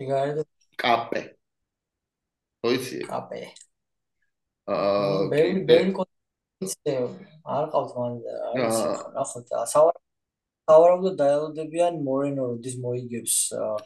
[0.00, 0.44] ფიგარედო
[0.82, 1.22] კაპე
[2.68, 3.42] ოიცი კაპე
[4.76, 6.96] აა ბენ ბენ კონცე
[7.58, 9.96] არ ყავს მან არის და სავარ
[10.68, 13.78] სავარაუდოდ დაელოდებიან მორენო როდის მოიგებს აა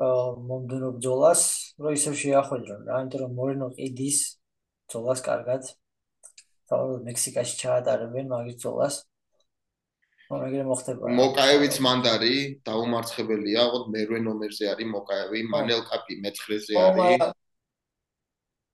[0.00, 1.42] მომდენო ბძოლას,
[1.76, 4.18] რომ ისევ შეახველონ რა, იმიტომ რომ მორენო ყიდის
[4.88, 5.62] ბძოლას კარგად.
[6.70, 8.94] სავარაუდოდ მექსიკაში ჩაატარებენ მაგის ბძოლას.
[10.30, 11.10] მაგრამ მოხდება.
[11.18, 17.22] მოკაევიც მანდარი დაუმარცხებელია, ოღონდ მერვე ნომერზე არის მოკაევი, მანელ კაპი მეცხრეზე არის.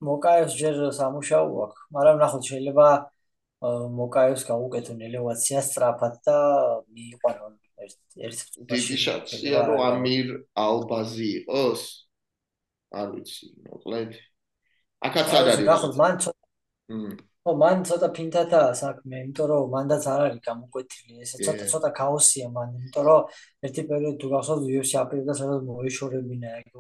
[0.05, 2.88] მოკაევს ჯერ სამუშაო აქვს, მაგრამ ნახოთ შეიძლება
[4.01, 6.38] მოკაევს გაუკეთონ ელევაცია სწრაფად და
[6.92, 8.38] მიიყვანონ ერთ ერთ
[8.69, 10.27] დიდი შანსია რომ ამირ
[10.61, 11.83] ალბაზი იყოს.
[13.01, 14.12] არ ვიცი მოკლედ.
[15.09, 16.14] აკაც არ არის ნახოთ მან
[17.47, 22.49] ო მან ცოტა პინტათა საქმე იმიტომ რომ მანდაც არ არის გამოკვეთილი ესე ცოტა ცოტა ქაოსია
[22.57, 23.21] მან იმიტომ რომ
[23.69, 26.75] ერთი პერიოდი თუ გახსოვთ UFC აპირებდა სადაც მოეშორებინა ეგ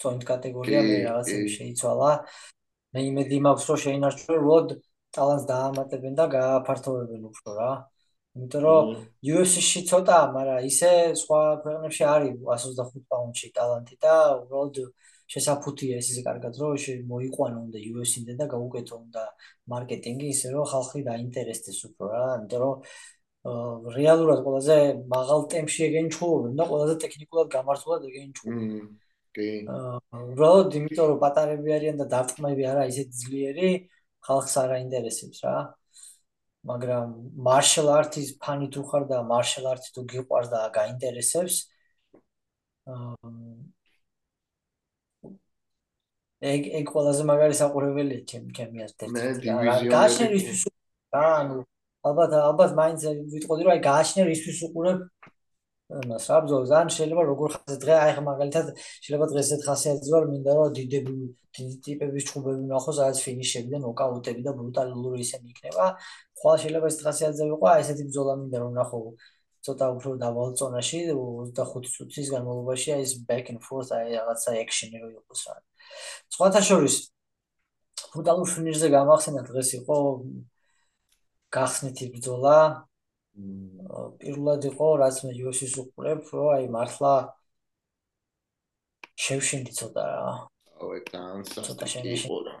[0.00, 2.10] პოინტ კატეგორია მე რაღაცები შეიცვალა.
[2.94, 4.68] მე იმედი მაქვს რომ შეინარჩუნო როდ
[5.16, 7.70] ტალანტს დაამატებენ და გააფართოვებენ უფრო რა.
[8.36, 8.86] იმიტომ რომ
[9.34, 10.90] UFC-ში ცოტა, მაგრამ ისე
[11.22, 14.76] სხვა ქვეყნებში არის 125 პაუნდში ტალანტი და უბრალოდ
[15.30, 16.74] შესაფუთია ეს ისე კარგად რომ
[17.12, 19.22] მოიყვანო უნდა UFC-ნდე და გაუკეთო უნდა
[19.72, 22.24] მარკეტინგი ისე რომ ხალხი დაინტერესდეს უფრო რა.
[22.40, 22.76] იმიტომ რომ
[23.96, 24.76] რეალურად ყველაზე
[25.14, 28.88] მაღალ ტემპში ეგენჩხუბობენ და ყველაზე ტექნიკურად გამართულად ეგენჩხუბობენ.
[29.38, 29.48] კი.
[29.70, 33.70] აა უბრალოდ იმიტომ რომ პატარები არიან და დარტყმები არა ისეთ ძლიერი,
[34.26, 35.56] ხალხს არ აინტერესებს რა.
[36.68, 37.06] მაგრამ
[37.40, 41.56] martial arts-ის ფანი თუ ხარ და martial arts თუ გიყვარს და გაინტერესებს
[46.40, 49.10] ეგ ეგ ყველაზე მაგარი საყურებელია ჩემ ჩემი აზრით.
[49.12, 50.60] მე დივიზიონი გააშენისთვის
[51.14, 51.58] რა ანუ
[52.08, 53.00] ალბათ ალბათ მაინც
[53.34, 54.98] ვიტყოდი რომ აი გააშენე რისთვის უყურებ
[55.90, 58.66] მას რა ბრძოლს ან შეიძლება როგორ ხაზე დღე აი ხა მაგალითად
[59.04, 61.14] შეიძლება დღეს ეს ხასიათი ვარ მინდა რომ დიდები
[61.58, 65.86] დიდი ტიპების ჩხუბები ნახო სადაც ფინიშები და ნოკაუტები და ბრუტალური ისინი იქნება
[66.40, 68.98] ხვალ შეიძლება ეს ხასიათზე ვიყო აი ესეთი ბრძოლა მინდა რომ ნახო
[69.66, 74.98] ცოტა უფრო დავალ ზონაში 25 წუთის განმავლობაში აი ეს back and forth აი რაღაცა action-ი
[75.02, 75.56] რო იყოს რა
[76.34, 76.94] სხვათა შორის
[78.12, 79.96] ბრუტალურ ფინიშზე გამახსენა დღეს იყო
[81.54, 82.56] გახსნითი ბრძოლა
[84.20, 87.12] პირველად იყო რაც მე UFC-ს უყურებ, რომ აი მართლა
[89.24, 90.32] შევშინდი ცოტა რა.
[90.96, 92.54] ეგ თან ცოტა შევშინდი.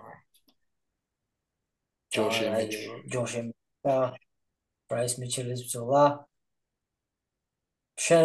[2.14, 2.72] ჯოშე მიჩ.
[3.12, 3.40] ჯოშე
[3.84, 3.96] და
[4.88, 6.04] პრაის მიჩელის ბრძოლა.
[8.04, 8.24] შენ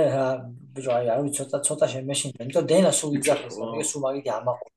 [0.76, 4.68] ბიჭი აი ცოტა ცოტა შემეშინდა, იმიტომ დენა სულ იძახეს, მე სულ მაგითი ამაყო.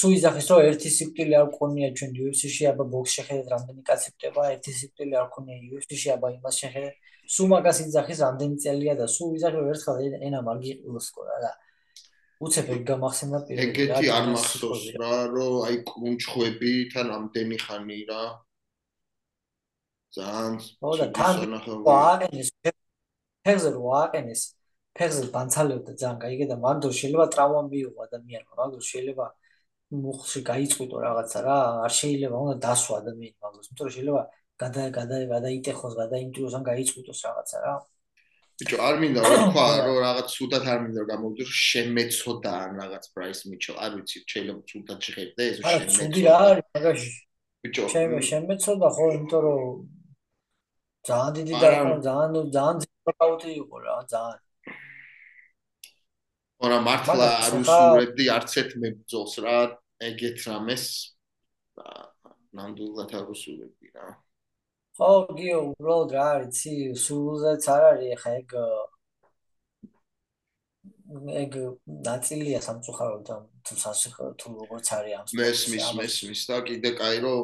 [0.00, 4.42] სულ იძახეს რომ ერთი სიკვდილი არ გქონია ჩვენ UFC-ში, აბა ბოქს შეხედეთ რამდენი კაცი ხდება,
[4.54, 6.94] ერთი სიკვდილი არ გქონია UFC-ში, აბა იმას შეხედეთ.
[7.30, 11.50] სულ მაგას იძახეს რამდენი წელია და სულ იძახე ერთხელ ენა მარგი ყილოსკო რა და
[12.46, 18.22] უცებ ეგ გამახსენდა პირველი ეგეთი არ მახსოვს რა რომ აი კუნჩხვები თან ამდენი ხანი რა
[20.16, 21.36] ძალიან ხო და თან
[21.86, 22.50] ვაყენეს
[23.44, 24.42] ფეხზე რო ააყენეს
[24.98, 29.26] ფეხზე განცალებდა ძალიან გაიგე და მაგდო შეიძლება ტრავმა მიიღო ადამიანმა მაგდო შეიძლება
[30.02, 34.22] მუხლში გაიწყვიტო რაღაცა რა არ შეიძლება უნდა დასვა ადამიანი მაგდოს იმიტომ რომ შეიძლება
[34.62, 37.74] გადა გადა გადაიტეხოს გადაიმტიოს ან გაიწყვიტოს რაღაცა რა
[38.60, 43.04] ბიჭო, არ მინდა რა თქვა, რომ რაღაც სუდად არ მინდა გამოვიდე, რომ შემეცოდა ან რაღაც
[43.16, 45.72] პრაის მიჩო, არ ვიცი, შეიძლება სუდად შეხედე ეს შემეცოდა.
[45.72, 47.10] არა, სუდი რა არის მაგაში.
[47.64, 47.82] ბიჭო,
[48.30, 49.64] შემეცოდა ხო, იმიტომ რომ
[51.08, 51.68] ძალიან დიდი და
[52.04, 54.40] ძალიან ძალიან ძირფაუთი იყო რა ძალიან.
[56.60, 59.56] ორა მართლა არ უსურვებდი არც ერთ მებძოლს რა
[60.08, 60.84] ეგეთ რამეს.
[62.54, 64.06] ნამდვილად არ უსურვებდი რა.
[65.00, 68.50] ხო გიო უბრალოდ რა არის იცი სულზეც არ არის ხა ეგ
[71.10, 71.52] ეგ
[72.06, 73.30] ნაწილია სამწუხაროდ
[73.66, 77.40] თუ სასიხარო თუ როგორც არის ამ მესმის მესმის და კიდე კაი რომ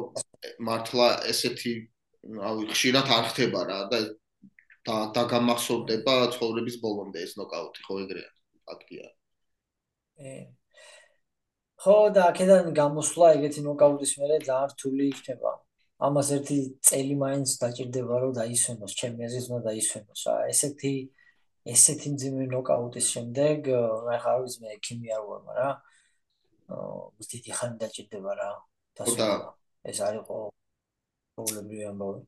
[0.69, 1.73] მართლა ესეთი
[2.37, 3.99] რავი ხშირად არ ხდება რა და
[4.87, 8.29] და დაგამახსოვდება ცხოვრების ბოლომდე ეს ნოკაუტი ხო ეგრეა
[8.67, 9.07] ფაქტია.
[10.17, 10.33] ე
[11.83, 15.51] ხო და აქედან გამოსვლა ეგეთი ნოკაუტის მერე ძალიან რთული იქნება.
[16.07, 20.21] ამას ერთი წელი მაინც დაჭirdება რომ დაისვენოს, ჩემი აზრით უნდა დაისვენოს.
[20.33, 20.93] აა ესეთი
[21.73, 23.57] ესეთი ძიმე ნოკაუტის შემდეგ,
[24.07, 25.75] რა ხარ ვიცი მე ქიმი არ ვარ, მაგრამ
[27.21, 28.51] უსტიტი ხან დაჭirdება რა.
[28.97, 29.03] და
[29.89, 30.37] ეს არისო
[31.37, 32.21] პრობლემები ამბავი.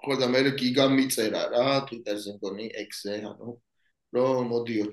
[0.00, 3.50] ხო და მე გიგა მიწერა რა, Twitter-ზე მგონი X-ზე, ანუ
[4.10, 4.84] რომ მოდიო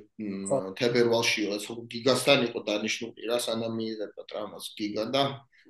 [0.78, 5.24] თებერვალშიო ეს გიგასთან იყო დანიშნული რა სანამ მიიღება ტრამას გიგა და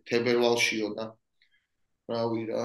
[0.10, 1.06] თებერვალშიო და
[2.12, 2.64] რავი რა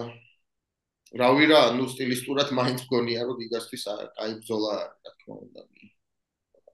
[1.23, 5.63] რავი რა ნუ სტილისტურად მაინც გონია რომ გიგასთვის აი ბზოლა რა თქმა უნდა.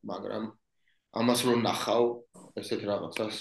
[0.08, 0.44] მაგრამ
[1.20, 2.04] ამას რომ ნახავ
[2.60, 3.36] ესეთ რაღაცას.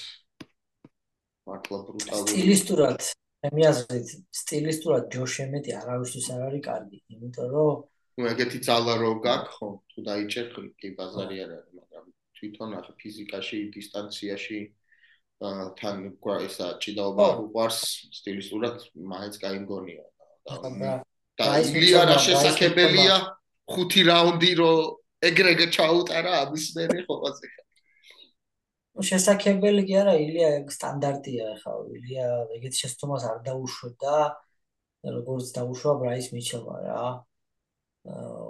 [1.48, 3.00] მართლა ბრუტალური სტილისტურად
[3.45, 4.08] ჩემი აზრით,
[4.41, 9.97] სტილისტურად ჯოშ ემეტი არავისთვის არ არის კარგი, იმიტომ რომ ეგეთი ძალა რო გაქვს ხო, თუ
[10.08, 12.06] დაიჭერხი კი ბაზარი არ არის, მაგრამ
[12.38, 14.60] თვითონ ახ ფიზიკაში, დისტანციაში
[15.38, 15.97] თან
[16.41, 17.80] ესა ჭიდაობა უყარს
[18.19, 20.06] სტილისტურად მაინც კაი მგონია
[20.50, 20.93] და
[21.38, 23.17] და ილიანა შესაძლებელია
[23.69, 24.71] ხუთი რაუნდი რო
[25.30, 27.66] ეგრეგე ჩაუტარა ამის მერე ხო ყაზე ხა
[29.03, 34.15] შესაძლებელი კი არა ილია სტანდარტია ხა ილია ეგეთ შეცდომას არ დაუშვებდა.
[35.07, 37.03] როგორც დაუშვა ბრაის მიჩელმა რა.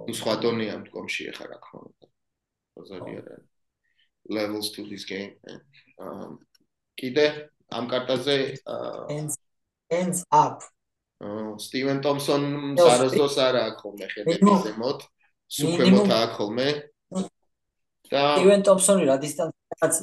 [0.07, 2.07] Ну სხვა დონეა მდგომში ახლა რა თქმა უნდა
[2.77, 3.35] ბაზარი არა
[4.29, 5.35] levels to this game.
[5.97, 6.39] Um
[6.97, 8.57] კიდე ამ კარტაზე
[9.89, 10.63] ends up.
[11.57, 12.43] სტივენ ტომსონ
[12.77, 14.99] სარაზოს არა აქვს ხოლმე ხედები ზემოთ
[15.57, 16.67] სუპერმოთ აქვს ხოლმე
[18.11, 19.93] და სტივენ ტომსონი რა დისტანციაც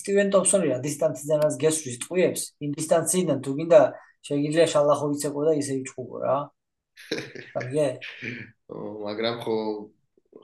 [0.00, 3.80] სტივენ ტომსონი რა დისტანციიდანაც გესვრის ტყუებს იმ დისტანციიდან თუ გინდა
[4.24, 6.36] შეიძლება შალახოვიც ეკო და ისე იჭყუო რა.
[7.60, 7.86] აგე
[8.70, 9.56] მაგრამ ხო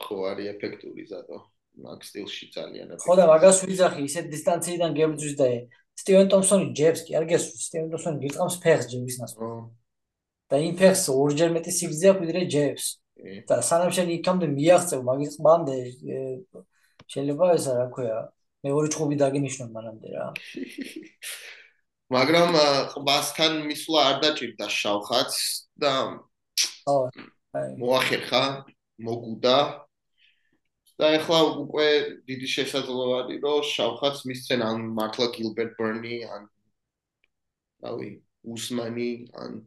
[0.03, 1.39] ხო არის ეფექტური ზადო
[1.81, 5.47] მაგ სტილში ძალიან ხო და მაგას ვიძახი ისეთ დისტანციიდან გებძვის და
[6.01, 9.33] სტივენ ტომსონი ჯებს კი არ გესვს სტივენ ტომსონი გიწყავს ფეხს ჯების ნას
[10.51, 12.85] და იმ ფეხს ორჯერ მეტი სიგრძე აქვს ვიდრე ჯებს
[13.49, 15.77] და სანამ შენ იქამდე მიაღწევ მაგის ყბამდე
[17.11, 18.19] შეიძლება ეს რა ქვია
[18.67, 20.27] მეორე ჩხუბი დაგინიშნო მანამდე რა.
[22.15, 22.57] მაგრამ
[22.93, 25.37] ყბასთან მისვლა არ დაჭირდა შავხაც
[25.83, 25.93] და
[26.87, 26.97] ხო
[27.83, 28.43] მოახერხა
[29.07, 29.59] მოგუდა
[31.01, 31.87] და ეხლა უკვე
[32.31, 36.43] დიდი შესაძლებლობაა რომ შავხაც მისცენ ან მართლა გილბერტ ბერნი ან
[37.87, 38.11] რავი
[38.55, 39.11] უსმანი
[39.45, 39.63] ან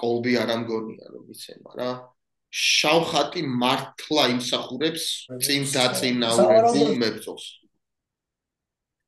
[0.00, 2.00] კოლბი არ ამგონია რომ მისცენ მაგრამ
[2.50, 5.04] შავხატი მართლა იმსახურებს
[5.46, 7.46] წინ დაწინაურებულ მებრძოლს.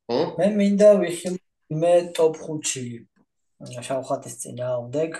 [0.07, 0.18] ხო?
[0.38, 1.37] მე მინდა ვიხილ
[1.83, 2.87] მე ტოპ 5-ში
[3.83, 5.11] შავხატის წინააღმდეგ.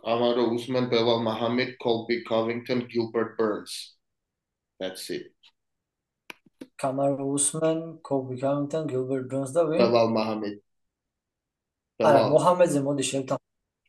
[0.00, 3.74] კამარო უსმენ ბელალ მაჰამედ, კოლბი კოვინგტონ, გილბერტ ბერნს.
[4.80, 5.34] That's it.
[6.80, 9.80] კამარო უსმენ, კოლბი კოვინგტონ, გილბერტ ბერნს და ვინ?
[9.82, 10.56] ბელალ მაჰამედ.
[12.00, 13.38] არა, მოჰამედზე მოდი შევთან.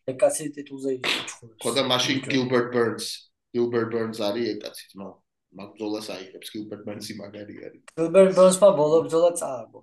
[0.09, 1.61] ეკაცი ტიტულზე იჩხუბებს.
[1.61, 3.05] ხო და მაშინ გილბერტ ბერნს,
[3.53, 5.09] გილბერტ ბერნს არის ეკაცი, ნო.
[5.51, 7.81] მაგბზოლას აიღებს გილბერტ ბერნსი მაგარი არის.
[7.99, 9.79] გილბერტ ბერნსმა ბოლო ბზოლა წააგო.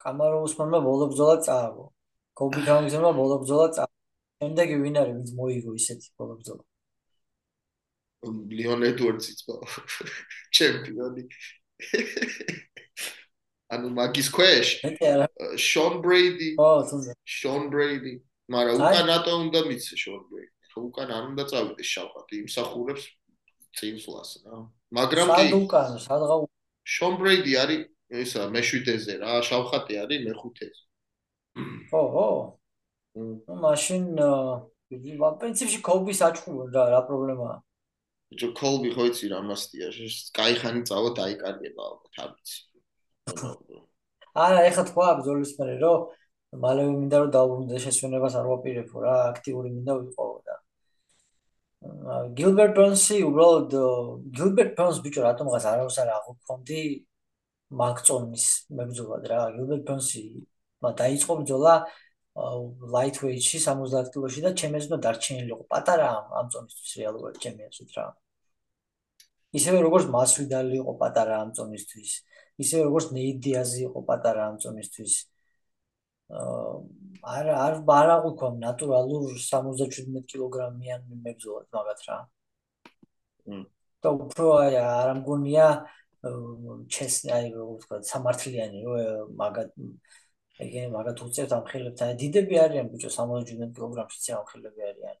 [0.00, 1.86] კამარო უსმენმა ბოლო ბზოლა წააგო.
[2.38, 3.96] კობი კაუნგზმა ბოლო ბზოლა წააგო.
[4.40, 6.64] შემდეგი ვინ არის, ვინც მოიგო ისეთი ბოლო ბზოლა?
[8.56, 9.66] ლიონ ედვარდსიც ბოლო.
[10.56, 11.24] ჩემპიონი.
[13.74, 14.66] ანუ მაგის ქვეშ
[15.66, 16.48] შონ ბრეიდი.
[16.58, 17.12] ო, თუნდა.
[17.38, 18.14] შონ ბრეიდი.
[18.50, 19.94] მაგრამ უკან რატო უნდა მიცე
[20.30, 20.50] ბრეიდი?
[20.70, 23.04] ხო უკან არ უნდა წავიდეს შავყატი, იმსახურებს
[23.78, 24.58] წინსვლას რა.
[24.98, 26.36] მაგრამ კი სად უკან, სადღა
[26.94, 27.80] შონ ბრეიდი არის
[28.22, 30.82] ისა მეშვიდეზე რა, შავხატი არის მეხუთეზე.
[31.94, 32.28] ო, ო.
[33.14, 34.04] ნუ მაშინ
[34.90, 37.56] ვივა პრინციპში კოლბი საჭხუა რა, რა პრობლემაა?
[38.30, 39.90] ბიჭო კოლბი ხო იცი რა მასტია,
[40.38, 42.58] კაიხანი წავა დაიკარგება ალბათ, არ ვიცი.
[44.44, 45.98] არა, ეხლა თქვა ბზოლის მერე რომ
[46.50, 50.56] მალევე მინდა რომ დაუბრუნდე შესვენებას არ ვაპირებო რა, აქტიური მინდა ვიყო და.
[52.38, 53.76] გილბერტ ბონსი უბრალოდ
[54.38, 56.80] გილბერტ ბონს ბიჭო რატომღაც არავის არ აღვქონდი
[57.82, 59.40] მაგწონის მებრძოლად რა.
[59.56, 60.24] გილბერტ ბონსი
[60.82, 61.74] მა დაიწყო ბრძოლა
[62.96, 65.64] ლაითვეიტში 70 კილოში და ჩემს უნდა დარჩენილი იყო.
[65.70, 66.10] პატარა
[66.40, 68.06] ამ წონისთვის რეალურად ჩემი აზრით რა.
[69.58, 72.10] ისევე როგორც მასვიდალი იყო პატარა ამ წონისთვის.
[72.62, 75.14] ისევე როგორც ნეიდიაზი იყო პატარა ამ წონისთვის
[76.30, 82.18] არ არ არ აღვიქო ნატურალურ 77 კილოგრამიან მებრძოლად მაგათ რა.
[83.46, 83.64] მ.
[84.02, 85.66] და უფრო აი არ ამგონია
[86.94, 89.70] ჩესნი აი როგორ ვთქვა სამართლიანი რომ მაგათ
[90.64, 95.16] ეგე მაგათ უწევთ ამ ხელებთან დიდები არიან ბიჭო 77 კილოგრამში ცა ხელები არიან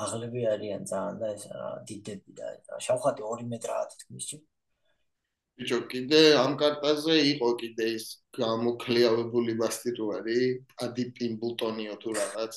[0.00, 1.44] მაღლები არიან ძალიან და ეს
[1.88, 4.36] დიდები და შავხატი 2 მეტრაა თითქმის ჩი.
[5.56, 8.06] ბიჭო კიდე ამ კარტაზე იყო კიდე ის
[8.38, 10.40] გამოქლიავებული მასტირვარი
[10.86, 12.52] ადი პიმბულტონიო თუ რაღაც.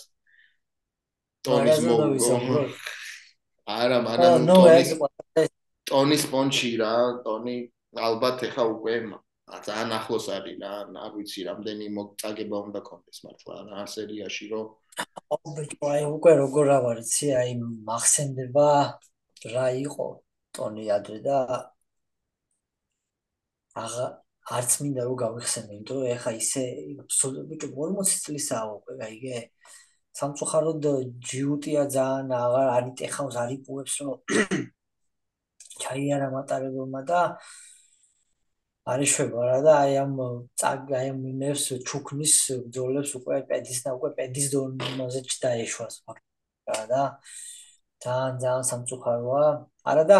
[1.47, 2.61] ტონის მოგო
[3.75, 4.91] არა მაგრამ ტონის
[5.89, 6.93] ტონის პონჩი რა
[7.25, 7.55] ტონი
[8.09, 8.95] ალბათ ეხა უკვე
[9.67, 10.73] ძალიან ახლოს არის რა
[11.05, 14.67] არ ვიცი რამდენი მოგწაგება უნდა კონდეს მართლა რა სერიაში რომ
[15.55, 17.51] ბიჭო აი უკვე როგორ რა ვიცი აი
[17.89, 18.69] მახსენდება
[19.55, 20.07] რა იყო
[20.59, 21.37] ტონი ადრე და
[23.83, 24.07] აღა
[24.57, 26.63] არც მინდა რომ გავიხსენე, იმიტომ რომ ეხა ისე
[27.49, 29.37] ბიჭო 40 წლისაა უკვე, აიგე.
[30.19, 30.85] სამწუხაროდ
[31.29, 34.17] ჯიუტია ძალიან აღარ არიტეხავს, არიპუებს რომ
[35.83, 37.19] ჩაიარა მატარებელმა და
[38.93, 40.13] არიშვება რა და აი ამ
[40.59, 47.01] წაგ აი ამ ნევს ჩუქნის ბძოლებს უკვე პედის და უკვე პედის დონეზე დაეშვას რა და
[48.03, 49.47] ძალიან ძალიან სამწუხაროა.
[49.91, 50.19] არა და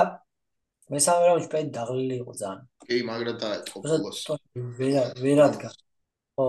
[0.89, 2.61] მესამე რაუნდში პედი დაღლილი იყო ძალიან.
[2.89, 4.19] კი, მაგრამ დაეწყო ბოლოს.
[4.79, 5.69] ვერა ვერადგა.
[6.35, 6.47] ხო.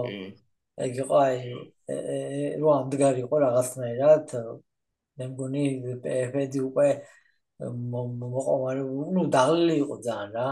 [0.81, 1.37] ეგ იყო აი
[2.61, 4.27] რო ამდგარი იყო რაღაცნაირად.
[5.21, 5.65] მე მგონი
[6.05, 6.89] პედი უკვე
[7.61, 8.83] მოყომარი,
[9.15, 10.49] ნუ დაღლილი იყო ძალიან რა.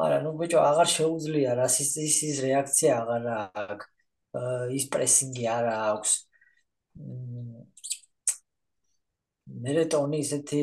[0.00, 3.24] მაგრამ ნუ ბიჭო აღარ შეუძლია რა სისტემის რეაქცია აღარ
[3.62, 3.86] აქვს.
[4.78, 6.12] ის პრესინგი არ აქვს.
[9.62, 10.62] მე რეტონი ისეთი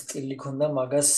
[0.00, 1.10] სტილი ქონდა მაგას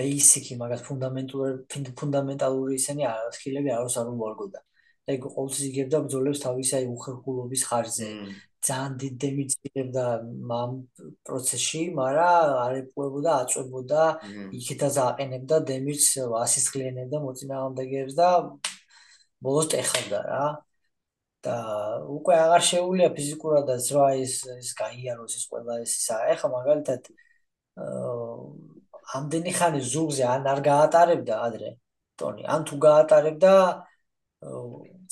[0.00, 4.60] ბეისიკი მაგას ფუნდამენტური ფუნდამენტალური ისენი სკილები აროს არ უარგოდა
[5.10, 8.08] ეგ ყოველთვის იგებდა ბძოლებს თავის აი უხერხულობის ხარჯზე.
[8.68, 10.04] ძალიან დიდ დემიჯს იღებდა
[10.60, 10.72] ამ
[11.26, 14.02] პროცესში მაგრამ არ ეპოვებოდა აწვებოდა
[14.58, 16.08] იქითაც აყენებდა დემიჯს
[16.44, 18.28] ასისხლიანებდა მოწინააღმდეგეებს და
[19.46, 20.44] ბოლოს ტეხავდა რა
[21.44, 21.56] და
[22.16, 26.16] უკვე აღარ შეუულია ფიზიკურადაც რა ის ის გაიაროს ის ყველა ეს ისა.
[26.34, 27.02] ეხა მაგალითად
[29.18, 31.70] ამდენი ხანი ზურგზე ან არ გაატარებდა ადრე
[32.20, 33.52] ტონი ან თუ გაატარებდა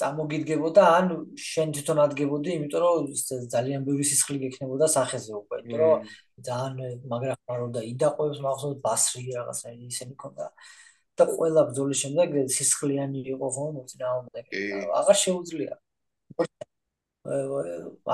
[0.00, 1.06] წამოგიდგებოდა ან
[1.44, 3.08] შენ თვითონ ადგებოდი იმიტომ რომ
[3.54, 6.06] ძალიან ბევრი სისხლი გექნებოდა სახეზე უკვე იმიტომ რომ
[6.48, 10.46] ძალიან მაგრა ხარობდა იდაყვებს მახსოვს ბასრი რაღაცა ისინი ქონდა
[11.18, 14.62] და ყველა ბრძოლის შემდეგ სისხლიანი იყო ხო მოწინააღმდეგე
[15.00, 15.74] აღარ შეუძლია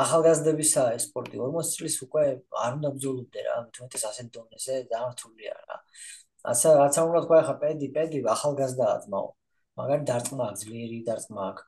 [0.04, 1.36] ახალგაზრდებისა სპორტი.
[1.38, 2.24] 40 წლის უკვე
[2.64, 3.56] არ უნდა ბრძოლობდე რა.
[3.76, 5.76] თუმცა ასეთ დონეზე დაართულია რა.
[6.52, 9.28] ასე რაც არ უნდა თქვა ხა პედი პედი ახალგაზრდაა ძმაო
[9.80, 11.64] მაგარი დარტყმა ძლიერი დარტყმა აქვს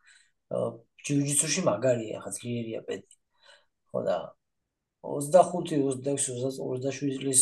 [1.07, 3.13] ჯიუჯიტსუში მაგარია ხა ძლიერია პედი.
[3.91, 4.17] ხო და
[5.07, 7.41] 25-27 წლის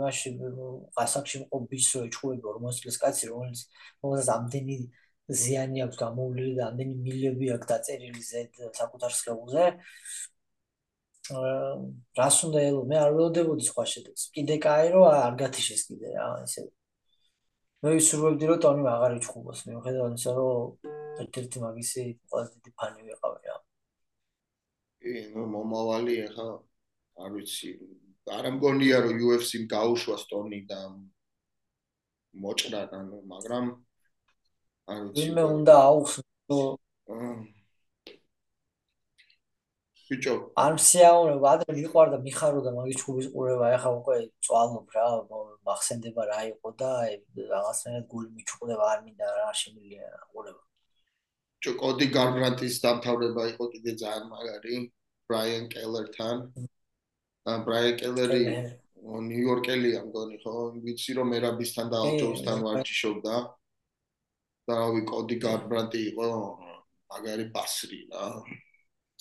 [0.00, 0.34] მაშინ
[0.96, 3.60] გასაგში მყო ბიჭო ეჩხუბება 40 წლის კაცი რომელიც
[4.02, 4.76] რომელსაც ამდენი
[5.30, 9.64] ზიანი აქვს გამოვლილი და ამდენი მილები აქვს დაწერილი ზედ საკუთარ სხეულზე.
[12.20, 12.80] რას უნდა ელო?
[12.90, 14.22] მე არ ველოდებოდი სხვა შედეგს.
[14.36, 14.56] კიდე
[14.92, 16.68] რომ არ გათიშეს კიდე რა ესე
[17.84, 20.86] მე ვისურვებდი რომ ტონი აღარ იჩხუბოს მიუხედავად იმისა რომ
[21.22, 23.56] ერთ-ერთი მაგისი ყველაზე დიდი ფანი ვიყავი რა.
[25.04, 26.46] კი ნუ მომავალი ახლა
[27.24, 27.70] არ ვიცი.
[28.36, 30.80] არ მგონია რომ UFC-მ გაუშვა ტონი და
[32.44, 33.68] მოჭრა ანუ მაგრამ
[34.92, 36.58] არ ვიცი ვინმე უნდა აუხსნო
[40.08, 45.06] ბიჭო არ შეაუნება ადრე მიყვარდა მიხაროდა მაგის ჩხუბის ყურება ეხა უკვე წვალობ რა
[45.68, 46.90] მახსენდება რა იყო და
[47.54, 50.62] რაღაცნაირად გული მიჩუყდება არ მინდა რა შემილია ყურება.
[51.56, 54.76] ბიჭო კოდი გარბრანტის დამთავრება იყო კიდე ძალიან მაგარი
[55.28, 56.36] ბრაიან კელერთან.
[57.48, 58.42] ა ბრაიან კელერი
[59.28, 60.54] ნიუ-იორკელია მგონი ხო?
[60.84, 63.34] ვიცი რომ მერაბისთან და ალჯოუსთან ვარჯიშობდა
[64.68, 66.28] და რავი კოდი გარბრანტი იყო
[67.12, 68.26] მაგარი ბასრი რა.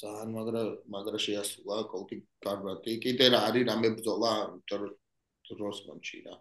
[0.02, 0.64] ძალიან მაგრა
[0.94, 4.32] მაგრა შეასრულა კოლკი კარბატი კიდე რა არის რამე ბძოლა
[4.68, 6.36] დროსმონში რა.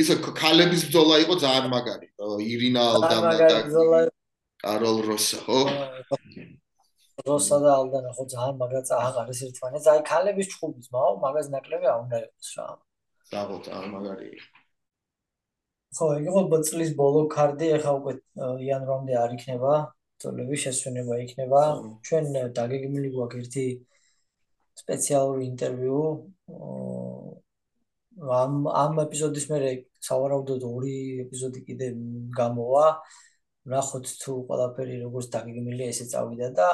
[0.00, 2.08] ისე ქალების ბძოლა იყო ძალიან მაგარი
[2.52, 4.02] ირინა ალდანა და
[4.62, 5.58] კაროლ როსა ხო?
[7.26, 9.86] როსა და ალდანა ხო ძალიან მაგრა ძალიან არის ერთმანეთს.
[9.92, 12.66] აი ქალების ჩხუბის მაო მაგას ნაკლები არ უნდა იყოს რა.
[13.32, 14.28] ზაღო ძალიან მაგარი
[15.96, 18.12] ხო იყო ბოწლის ბოლო კარდი ახლა უკვე
[18.66, 19.72] იანვრამდე არ იქნება
[20.22, 21.60] თოლები შესვენება იქნება.
[22.06, 22.24] ჩვენ
[22.58, 23.66] დაგეგმილი გვაქვს ერთი
[24.82, 26.00] სპეციალური ინტერვიუ
[28.40, 28.52] ამ
[28.84, 29.70] ამ ეპიზოდის მერე
[30.08, 31.88] სავარაუდოდ ორი ეპიზოდი კიდე
[32.40, 32.86] გამოვა.
[33.72, 36.68] ნახოთ თუ ყველაფერი როგორც დაგეგმილია ესე წავიდა და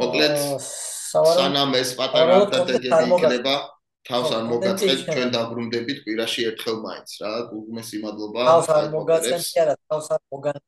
[0.00, 2.88] მოკლედ სანამ ეს პატარა დადეგები
[3.18, 3.54] იქნება
[4.08, 9.60] თავს არ მოგაწყეთ ჩვენ დაბრუნდებით კვირაში ერთხელ მაინც რა უგმესი მადლობა თავს არ მოგაწყეთ კი
[9.64, 10.58] არა თავს არ მოგან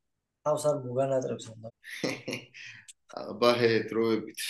[0.43, 1.68] თავს არ მოგანატრებს უნდა
[3.22, 4.41] აბა ჰე დროებით